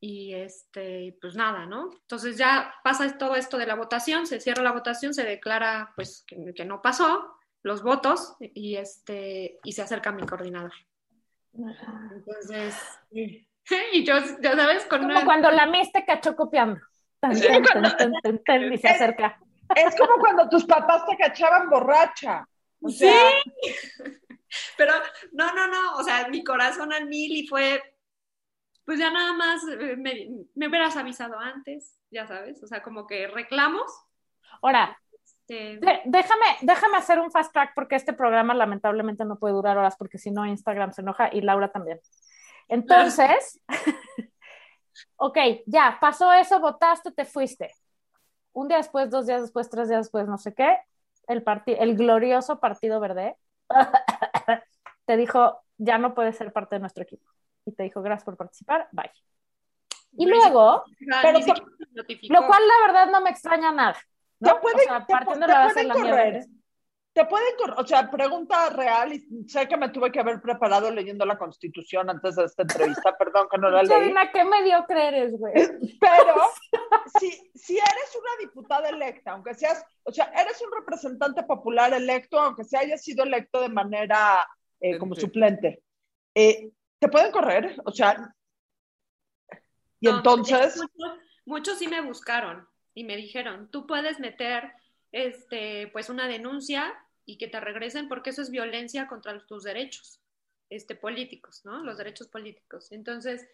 [0.00, 1.90] y este, pues nada, ¿no?
[1.92, 6.24] Entonces ya pasa todo esto de la votación, se cierra la votación, se declara pues
[6.26, 10.72] que, que no pasó los votos y, este, y se acerca mi coordinador.
[12.12, 12.76] Entonces,
[13.10, 16.80] y yo, ya sabes, con Como una- cuando la Miss te cachó copiando.
[17.20, 19.38] Tan, tan, tan, tan, tan, tan, y se acerca.
[19.74, 22.46] Es como cuando tus papás te cachaban borracha.
[22.80, 23.12] O sea,
[24.76, 24.92] Pero
[25.32, 27.82] no, no, no, o sea, mi corazón al mil y fue,
[28.88, 33.06] pues ya nada más eh, me, me hubieras avisado antes, ya sabes, o sea, como
[33.06, 33.84] que reclamos.
[34.62, 34.98] Ahora,
[35.46, 39.94] este, déjame, déjame hacer un fast track porque este programa lamentablemente no puede durar horas
[39.98, 42.00] porque si no Instagram se enoja y Laura también.
[42.66, 43.60] Entonces,
[45.16, 47.74] ok, ya, pasó eso, votaste, te fuiste.
[48.54, 50.78] Un día después, dos días después, tres días después, no sé qué,
[51.26, 53.36] el, el glorioso Partido Verde
[55.04, 57.28] te dijo, ya no puedes ser parte de nuestro equipo.
[57.68, 59.10] Y te dijo, gracias por participar, bye.
[60.12, 60.84] Y luego,
[61.22, 61.38] pero
[61.92, 62.32] notificó.
[62.34, 63.96] lo cual la verdad no me extraña nada.
[64.40, 64.54] ¿no?
[64.54, 65.38] Te pueden- o sea, te te pueden
[65.88, 66.32] mierda correr.
[66.40, 66.58] que
[67.12, 71.26] te pueden, o sea, pregunta real, y sé que me tuve que haber preparado leyendo
[71.26, 73.88] la Constitución antes de esta entrevista, perdón que no la leí.
[73.88, 75.52] Sabina, qué mediocre eres, güey.
[76.00, 76.34] Pero
[77.20, 82.38] si, si eres una diputada electa, aunque seas, o sea, eres un representante popular electo,
[82.38, 84.48] aunque se haya sido electo de manera
[84.80, 85.82] eh, como suplente,
[86.34, 87.80] eh, ¿te pueden correr?
[87.84, 88.34] O sea,
[90.00, 90.76] y entonces...
[90.76, 94.72] Muchos, muchos sí me buscaron y me dijeron, tú puedes meter
[95.12, 100.20] este, pues una denuncia y que te regresen porque eso es violencia contra tus derechos
[100.70, 101.82] este, políticos, ¿no?
[101.82, 102.92] Los derechos políticos.
[102.92, 103.46] Entonces,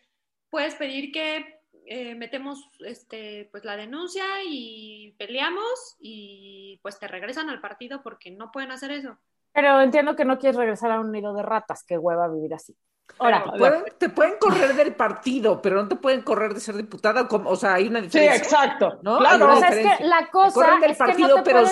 [0.50, 7.50] puedes pedir que eh, metemos este, pues la denuncia y peleamos y pues te regresan
[7.50, 9.18] al partido porque no pueden hacer eso.
[9.52, 12.76] Pero entiendo que no quieres regresar a un nido de ratas, que hueva vivir así.
[13.18, 17.56] Ahora, te pueden correr del partido, pero no te pueden correr de ser diputada, o
[17.56, 18.38] sea, hay una diferencia.
[18.38, 18.98] Sí, exacto.
[19.02, 19.18] ¿no?
[19.18, 21.64] Claro, o sea, es que la cosa corren del partido, pero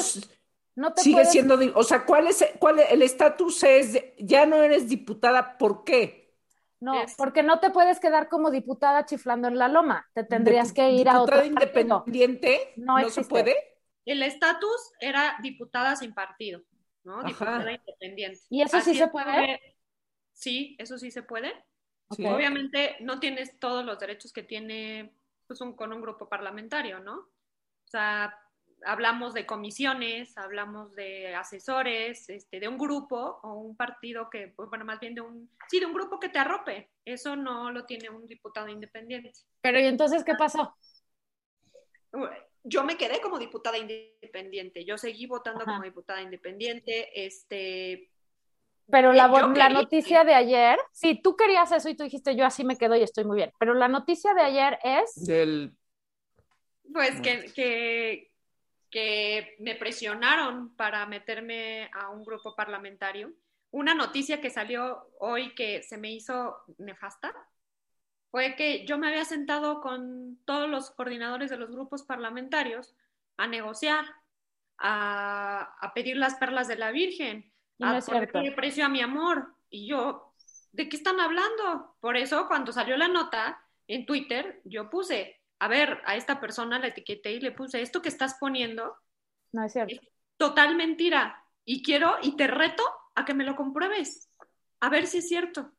[0.97, 5.85] Sigue siendo, o sea, ¿cuál es, cuál el estatus es, ya no eres diputada, ¿por
[5.85, 6.35] qué?
[6.81, 10.90] No, porque no te puedes quedar como diputada chiflando en la loma, te tendrías que
[10.90, 13.55] ir a otro independiente, no, no se puede.
[14.07, 16.62] El estatus era diputada sin partido,
[17.05, 17.23] ¿no?
[17.23, 18.40] Diputada independiente.
[18.49, 19.61] ¿Y eso sí se puede?
[20.33, 21.53] Sí, eso sí se puede.
[22.09, 25.14] Obviamente no tienes todos los derechos que tiene
[25.47, 27.14] pues, un, con un grupo parlamentario, ¿no?
[27.14, 28.38] O sea,
[28.85, 34.68] hablamos de comisiones, hablamos de asesores, este, de un grupo o un partido que, pues,
[34.68, 36.90] bueno, más bien de un, sí, de un grupo que te arrope.
[37.05, 39.33] Eso no lo tiene un diputado independiente.
[39.61, 40.77] Pero ¿y entonces qué pasó?
[42.64, 48.12] Yo me quedé como diputada independiente, yo seguí votando como diputada independiente, este...
[48.93, 52.45] Pero la, eh, la noticia de ayer, sí, tú querías eso y tú dijiste, yo
[52.45, 55.25] así me quedo y estoy muy bien, pero la noticia de ayer es...
[55.25, 55.75] Del...
[56.93, 58.31] Pues que, que,
[58.91, 63.33] que me presionaron para meterme a un grupo parlamentario.
[63.71, 67.35] Una noticia que salió hoy que se me hizo nefasta
[68.31, 72.95] fue que yo me había sentado con todos los coordinadores de los grupos parlamentarios
[73.39, 74.05] a negociar,
[74.77, 79.55] a, pedir las perlas de la Virgen, a ponerle precio a mi amor.
[79.71, 80.35] Y yo,
[80.73, 81.97] ¿de qué están hablando?
[82.01, 86.79] Por eso, cuando salió la nota en Twitter, yo puse, a ver, a esta persona
[86.79, 88.97] la etiqueté y le puse, esto que estás poniendo
[89.53, 90.01] no es cierto.
[90.37, 91.45] total mentira.
[91.65, 92.83] Y quiero, y te reto
[93.15, 94.29] a que me lo compruebes,
[94.81, 95.71] a ver si es cierto.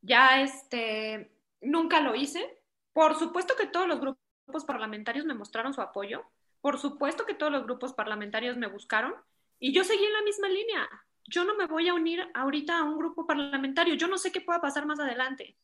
[0.00, 2.62] Ya este, nunca lo hice.
[2.92, 6.24] Por supuesto que todos los grupos parlamentarios me mostraron su apoyo.
[6.60, 9.14] Por supuesto que todos los grupos parlamentarios me buscaron.
[9.58, 10.88] Y yo seguí en la misma línea.
[11.26, 13.94] Yo no me voy a unir ahorita a un grupo parlamentario.
[13.94, 15.56] Yo no sé qué pueda pasar más adelante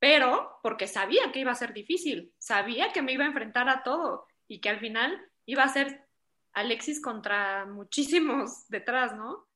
[0.00, 3.84] pero porque sabía que iba a ser difícil, sabía que me iba a enfrentar a
[3.84, 6.08] todo y que al final iba a ser
[6.54, 9.46] Alexis contra muchísimos detrás, ¿no?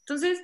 [0.00, 0.40] Entonces,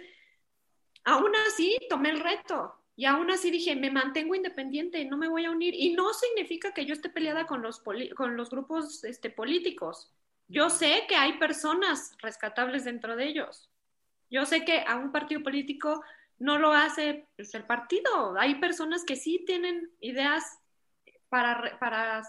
[1.05, 5.45] aún así tomé el reto y aún así dije, me mantengo independiente, no me voy
[5.45, 5.75] a unir.
[5.75, 10.13] Y no significa que yo esté peleada con los, con los grupos este, políticos.
[10.49, 13.71] Yo sé que hay personas rescatables dentro de ellos.
[14.31, 16.03] Yo sé que a un partido político
[16.39, 18.37] no lo hace pues, el partido.
[18.39, 20.59] Hay personas que sí tienen ideas
[21.29, 22.23] para, para,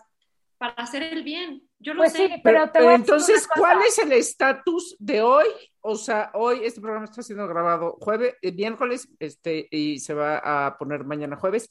[0.57, 1.67] para hacer el bien.
[1.79, 2.41] Yo lo pues sé.
[2.43, 5.47] pero, entonces, ¿cuál es el estatus de hoy?
[5.79, 10.67] O sea, hoy este programa está siendo grabado jueves, eh, miércoles, este, y se va
[10.67, 11.69] a poner mañana jueves.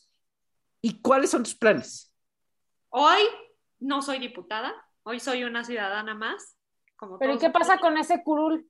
[0.80, 2.12] ¿Y cuáles son tus planes?
[2.88, 3.20] Hoy
[3.80, 4.74] no soy diputada,
[5.08, 6.56] hoy soy una ciudadana más.
[6.96, 8.68] Como ¿Pero qué pasa con ese curul?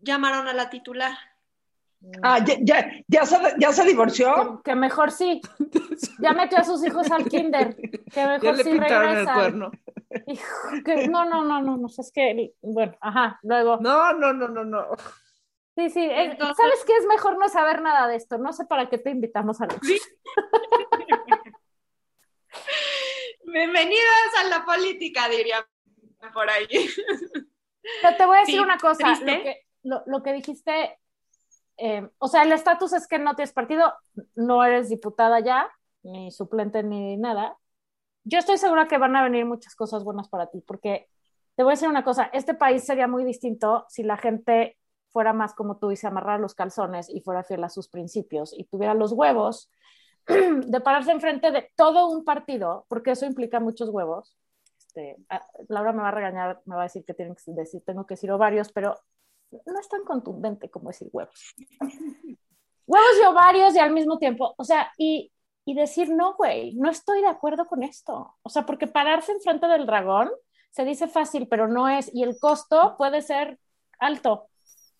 [0.00, 1.16] Llamaron a la titular.
[2.22, 4.60] Ah, ya, ya, ya, se, ya se divorció.
[4.62, 5.40] Que, mejor sí.
[6.20, 7.74] Ya metió a sus hijos al kinder.
[8.12, 9.70] Que mejor ya le sí pintaron el cuerno.
[10.84, 13.78] que, no, no, no, no, no, es que, bueno, ajá, luego.
[13.80, 14.86] No, no, no, no, no.
[15.76, 16.96] Sí, sí, ¿sabes qué?
[16.96, 18.38] Es mejor no saber nada de esto.
[18.38, 19.98] No sé para qué te invitamos a ¿Sí?
[23.46, 25.66] Bienvenidas a la política, diría
[26.32, 26.66] por ahí.
[28.02, 29.10] Pero te voy a decir una cosa.
[29.20, 30.98] Lo que, lo, lo que dijiste
[31.76, 33.92] eh, o sea, el estatus es que no tienes partido,
[34.34, 35.68] no eres diputada ya,
[36.02, 37.58] ni suplente ni nada.
[38.24, 41.08] Yo estoy segura que van a venir muchas cosas buenas para ti, porque
[41.56, 44.78] te voy a decir una cosa, este país sería muy distinto si la gente
[45.10, 48.52] fuera más como tú y se amarrara los calzones y fuera fiel a sus principios
[48.56, 49.70] y tuviera los huevos
[50.66, 54.36] de pararse enfrente de todo un partido, porque eso implica muchos huevos.
[54.78, 57.82] Este, ah, Laura me va a regañar, me va a decir que tienen que decir,
[57.84, 58.98] tengo que decir ovarios, pero
[59.50, 61.54] no es tan contundente como decir huevos.
[62.86, 65.32] huevos y ovarios y al mismo tiempo, o sea, y,
[65.64, 68.36] y decir, no, güey, no estoy de acuerdo con esto.
[68.42, 70.30] O sea, porque pararse enfrente del dragón
[70.70, 73.58] se dice fácil, pero no es, y el costo puede ser
[73.98, 74.48] alto.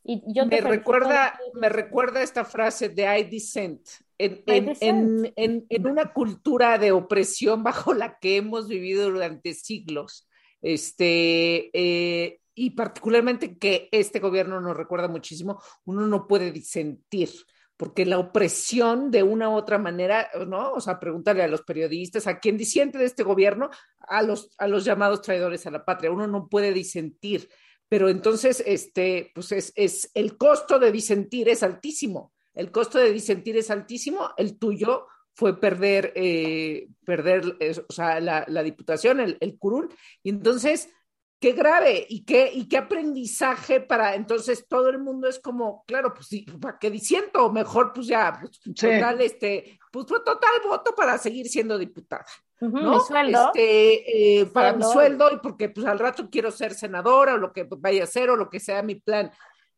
[0.04, 3.88] Y yo me recuerda, me recuerda esta frase de I dissent.
[4.18, 10.28] En, en, en, en, una cultura de opresión bajo la que hemos vivido durante siglos,
[10.62, 17.30] este, eh, y particularmente que este gobierno nos recuerda muchísimo, uno no puede disentir,
[17.76, 20.72] porque la opresión de una u otra manera, ¿no?
[20.72, 24.68] O sea, pregúntale a los periodistas, a quien disiente de este gobierno, a los, a
[24.68, 27.48] los llamados traidores a la patria, uno no puede disentir,
[27.88, 33.12] pero entonces, este, pues es, es el costo de disentir es altísimo, el costo de
[33.12, 37.56] disentir es altísimo, el tuyo fue perder, eh, perder
[37.88, 39.92] o sea, la, la diputación, el, el, curul.
[40.22, 40.88] Y entonces,
[41.40, 46.14] qué grave y qué, y qué aprendizaje para entonces todo el mundo es como, claro,
[46.14, 47.52] pues sí, ¿para qué diciendo?
[47.52, 48.72] Mejor pues ya, pues, sí.
[48.72, 52.24] total, este, pues total voto para seguir siendo diputada.
[52.60, 52.94] Uh -huh, ¿no?
[52.94, 53.46] ¿Mi sueldo?
[53.54, 57.52] Este, eh, para mi sueldo y porque pues al rato quiero ser senadora o lo
[57.52, 59.30] que vaya a ser o lo que sea mi plan.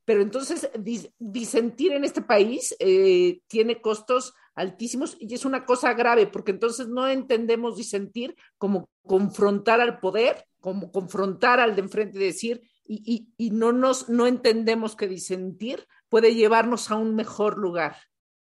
[0.06, 5.92] Pero entonces dis disentir en este país eh, tiene costos altísimos y es una cosa
[5.92, 12.18] grave porque entonces no entendemos disentir como confrontar al poder, como confrontar al de enfrente
[12.18, 17.14] y decir, y, y, y no nos no entendemos que disentir puede llevarnos a un
[17.16, 17.96] mejor lugar.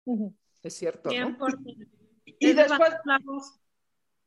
[0.05, 0.35] Uh -huh.
[0.61, 1.09] Es cierto.
[1.09, 1.37] ¿no?
[2.39, 2.93] Y, después,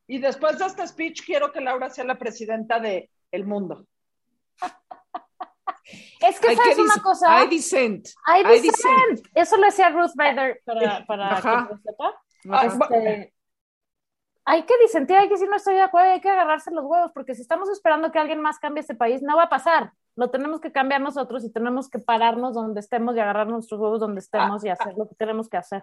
[0.07, 3.87] y después de este speech quiero que Laura sea la presidenta de el mundo.
[6.21, 7.45] Es que sabes una cosa.
[7.45, 8.09] I dissent.
[8.27, 8.57] I dissent.
[8.57, 9.29] I dissent.
[9.35, 11.69] Eso lo decía Ruth Bader para, para Ajá.
[11.69, 12.23] que lo sepa.
[12.65, 13.35] Este,
[14.45, 17.13] hay que disentir, hay que decir no estoy de acuerdo, hay que agarrarse los huevos,
[17.13, 19.93] porque si estamos esperando que alguien más cambie este país, no va a pasar.
[20.17, 24.01] Lo tenemos que cambiar nosotros y tenemos que pararnos donde estemos y agarrar nuestros huevos
[24.01, 25.83] donde estemos y hacer lo que tenemos que hacer.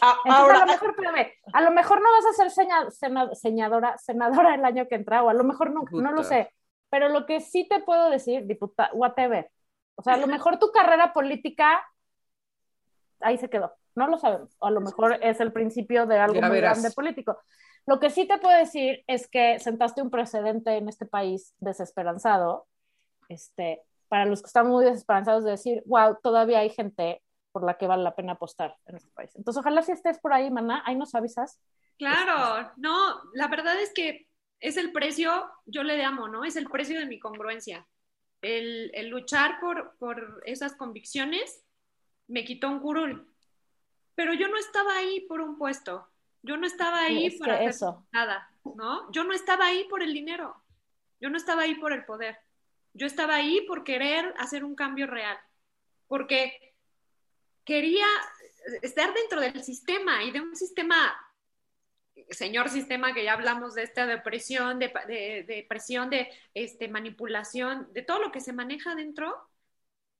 [0.00, 2.90] Ah, Entonces, ahora, a, lo mejor, espérame, a lo mejor no vas a ser seña,
[2.90, 6.52] sena, senadora, senadora el año que entra, o a lo mejor no, no lo sé.
[6.96, 9.50] Pero lo que sí te puedo decir, diputada, whatever,
[9.96, 11.86] o sea, a lo mejor tu carrera política
[13.20, 14.56] ahí se quedó, no lo sabemos.
[14.60, 16.78] O a lo mejor es el principio de algo ya muy verás.
[16.78, 17.38] grande político.
[17.84, 22.66] Lo que sí te puedo decir es que sentaste un precedente en este país desesperanzado,
[23.28, 27.22] este, para los que están muy desesperanzados de decir, wow, todavía hay gente
[27.52, 29.36] por la que vale la pena apostar en este país.
[29.36, 31.60] Entonces, ojalá si estés por ahí, maná, ahí nos avisas.
[31.98, 34.25] Claro, no, la verdad es que
[34.60, 36.44] es el precio, yo le amo, ¿no?
[36.44, 37.86] Es el precio de mi congruencia
[38.42, 41.64] el, el luchar por, por, esas convicciones
[42.28, 43.32] me quitó un curul.
[44.14, 46.08] Pero yo no estaba ahí por un puesto,
[46.42, 48.06] yo no estaba ahí sí, para hacer eso.
[48.12, 49.10] nada, ¿no?
[49.12, 50.62] Yo no estaba ahí por el dinero,
[51.20, 52.38] yo no estaba ahí por el poder,
[52.94, 55.38] yo estaba ahí por querer hacer un cambio real,
[56.06, 56.74] porque
[57.64, 58.06] quería
[58.80, 61.14] estar dentro del sistema y de un sistema
[62.30, 65.66] señor sistema que ya hablamos de esta depresión, de, de,
[66.10, 69.48] de este, manipulación, de todo lo que se maneja dentro,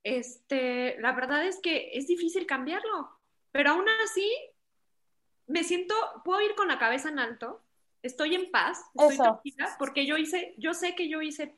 [0.03, 3.11] este, la verdad es que es difícil cambiarlo,
[3.51, 4.31] pero aún así
[5.47, 5.95] me siento,
[6.25, 7.65] puedo ir con la cabeza en alto,
[8.03, 9.23] estoy en paz, estoy Eso.
[9.25, 11.57] tranquila, porque yo hice, yo sé que yo hice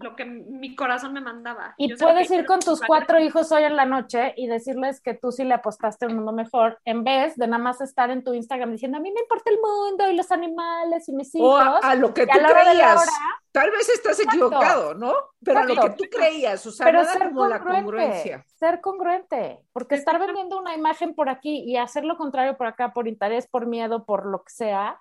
[0.00, 1.74] lo que mi corazón me mandaba.
[1.76, 5.30] Y puedes ir con tus cuatro hijos hoy en la noche y decirles que tú
[5.30, 8.34] sí le apostaste a un mundo mejor, en vez de nada más estar en tu
[8.34, 11.48] Instagram diciendo, a mí me importa el mundo y los animales y mis hijos.
[11.48, 12.96] O a, a lo que tú creías.
[12.96, 13.12] Hora,
[13.52, 15.12] Tal vez estás exacto, equivocado, ¿no?
[15.42, 18.44] Pero exacto, a lo que tú creías, o sea, pero nada ser como la congruencia.
[18.54, 22.92] Ser congruente, porque estar vendiendo una imagen por aquí y hacer lo contrario por acá,
[22.92, 25.00] por interés, por miedo, por lo que sea,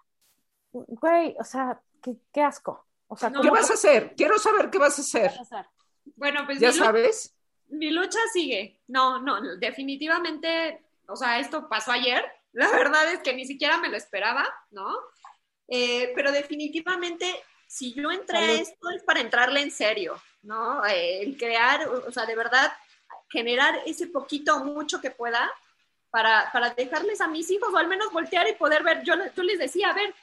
[0.71, 2.88] güey, o sea, qué, qué asco.
[3.11, 4.13] O sea, ¿Qué vas a hacer?
[4.15, 5.31] Quiero saber qué vas a hacer.
[5.31, 5.65] Vas a hacer?
[6.15, 7.33] Bueno, pues ya mi sabes.
[7.67, 8.79] Lucha, mi lucha sigue.
[8.87, 12.23] No, no, definitivamente, o sea, esto pasó ayer.
[12.53, 14.95] La verdad es que ni siquiera me lo esperaba, ¿no?
[15.67, 17.25] Eh, pero definitivamente,
[17.67, 20.85] si yo entré a esto es para entrarle en serio, ¿no?
[20.85, 22.71] Eh, el crear, o sea, de verdad,
[23.29, 25.51] generar ese poquito mucho que pueda
[26.11, 29.03] para, para dejarles a mis hijos, o al menos voltear y poder ver.
[29.03, 30.13] Yo, yo les decía, a ver,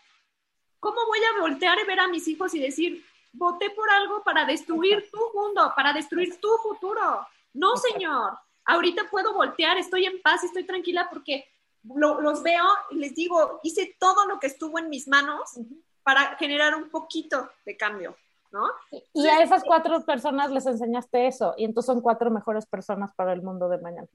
[0.81, 4.45] ¿cómo voy a voltear y ver a mis hijos y decir, voté por algo para
[4.45, 7.27] destruir tu mundo, para destruir tu futuro?
[7.55, 8.39] No, señor.
[8.64, 11.47] Ahorita puedo voltear, estoy en paz, estoy tranquila porque
[11.95, 15.59] lo, los veo y les digo, hice todo lo que estuvo en mis manos
[16.03, 18.16] para generar un poquito de cambio,
[18.53, 18.70] ¿no?
[19.12, 23.33] Y a esas cuatro personas les enseñaste eso, y entonces son cuatro mejores personas para
[23.33, 24.09] el mundo de mañana.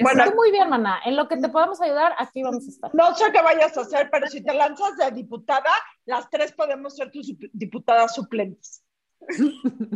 [0.00, 1.00] Bueno, muy bien, Maná.
[1.04, 2.94] En lo que te podamos ayudar, aquí vamos a estar.
[2.94, 5.70] No sé qué vayas a hacer, pero si te lanzas de diputada,
[6.04, 8.84] las tres podemos ser tus diputadas suplentes.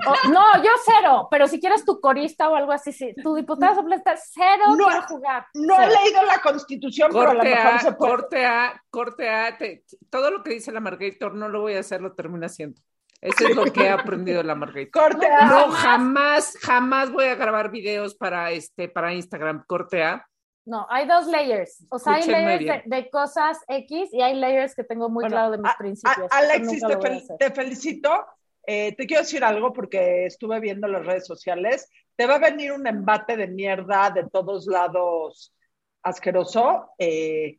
[0.06, 3.14] Oh, no, yo cero, pero si quieres tu corista o algo así, sí.
[3.22, 5.46] Tu diputada suplente cero no, quiero jugar.
[5.54, 5.92] No cero.
[5.92, 8.12] he leído la constitución, corte pero a lo mejor a, se puede.
[8.12, 11.80] Corte A, corte A, te, todo lo que dice la Margator no lo voy a
[11.80, 12.80] hacer, lo termina haciendo.
[13.20, 15.00] Eso es lo que he aprendido la Margarita.
[15.00, 20.26] Corte No, jamás, jamás voy a grabar videos para este, para Instagram, corte A.
[20.66, 21.84] No, hay dos layers.
[21.90, 25.50] O sea, hay layers de, cosas X y hay layers que tengo muy Bueno, claro
[25.52, 26.30] de mis a- principios.
[26.32, 28.26] a- Alexis, te, fel- felicito.
[28.66, 31.88] Eh, te quiero decir algo porque estuve viendo las redes sociales.
[32.16, 35.54] Te va a venir un embate de mierda de todos lados
[36.02, 36.90] asqueroso.
[36.98, 37.58] Eh,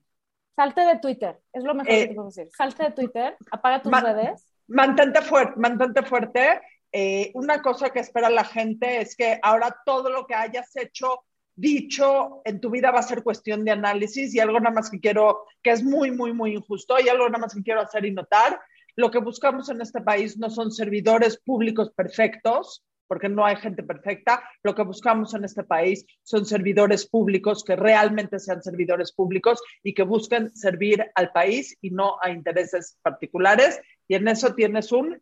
[0.55, 2.49] Salte de Twitter, es lo mejor Eh, que te puedo decir.
[2.55, 4.45] Salte de Twitter, apaga tus redes.
[4.67, 6.61] Mantente fuerte, mantente fuerte.
[6.91, 11.23] Eh, una cosa que espera la gente es que ahora todo lo que hayas hecho,
[11.55, 14.99] dicho en tu vida va a ser cuestión de análisis y algo nada más que
[14.99, 18.11] quiero, que es muy, muy, muy injusto y algo nada más que quiero hacer y
[18.11, 18.59] notar.
[18.95, 23.83] Lo que buscamos en este país no son servidores públicos perfectos, porque no hay gente
[23.83, 24.43] perfecta.
[24.63, 29.93] Lo que buscamos en este país son servidores públicos que realmente sean servidores públicos y
[29.93, 33.79] que busquen servir al país y no a intereses particulares.
[34.07, 35.21] Y en eso tienes un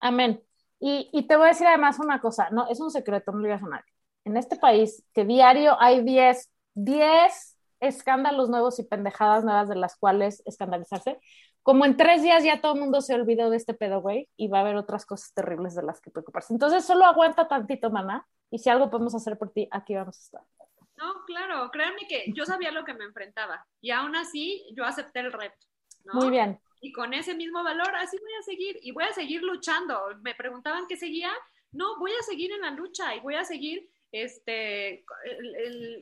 [0.00, 0.42] Amén.
[0.80, 3.44] Y, y te voy a decir además una cosa, no, es un secreto, no lo
[3.44, 3.92] digas a nadie.
[4.24, 9.96] En este país, que diario hay 10, 10 escándalos nuevos y pendejadas nuevas de las
[9.96, 11.18] cuales escandalizarse,
[11.62, 14.48] como en tres días ya todo el mundo se olvidó de este pedo, güey, y
[14.48, 16.52] va a haber otras cosas terribles de las que preocuparse.
[16.52, 20.20] Entonces, solo aguanta tantito, mamá, y si algo podemos hacer por ti, aquí vamos a
[20.20, 20.42] estar.
[20.96, 25.20] No, claro, créanme que yo sabía lo que me enfrentaba y aún así yo acepté
[25.20, 25.67] el reto.
[26.12, 26.20] ¿No?
[26.20, 26.58] Muy bien.
[26.80, 30.00] Y con ese mismo valor, así voy a seguir y voy a seguir luchando.
[30.22, 31.30] Me preguntaban qué seguía.
[31.72, 35.04] No, voy a seguir en la lucha y voy a seguir este,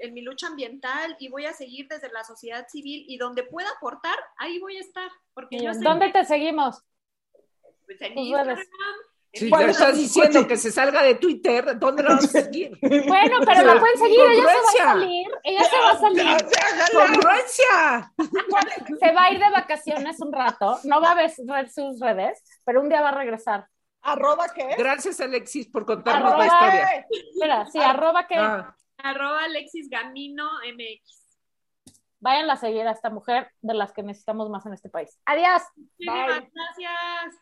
[0.01, 3.69] en mi lucha ambiental y voy a seguir desde la sociedad civil y donde pueda
[3.71, 5.11] aportar, ahí voy a estar.
[5.35, 6.83] Porque yo ¿Dónde te seguimos?
[7.87, 8.59] pues, en Instagram,
[9.41, 12.79] ya es estás diciendo que se salga de Twitter, ¿dónde lo vamos a seguir?
[13.09, 16.37] Bueno, pero la pueden seguir, ella se va a salir, ella se va a salir.
[16.93, 18.13] ¡Congruencia!
[19.01, 22.81] se va a ir de vacaciones un rato, no va a ver, sus redes, pero
[22.81, 23.67] un día va a regresar.
[24.03, 24.75] arroba qué?
[24.79, 27.07] Gracias, Alexis, por contarnos Arroba- la historia.
[27.41, 31.39] Mira, sí, arroba que Ah, arroba Alexis Gamino MX.
[32.21, 35.19] vayan a seguir a esta mujer de las que necesitamos más en este país.
[35.27, 35.63] Adiós.
[35.77, 37.35] Muchísimas gracias.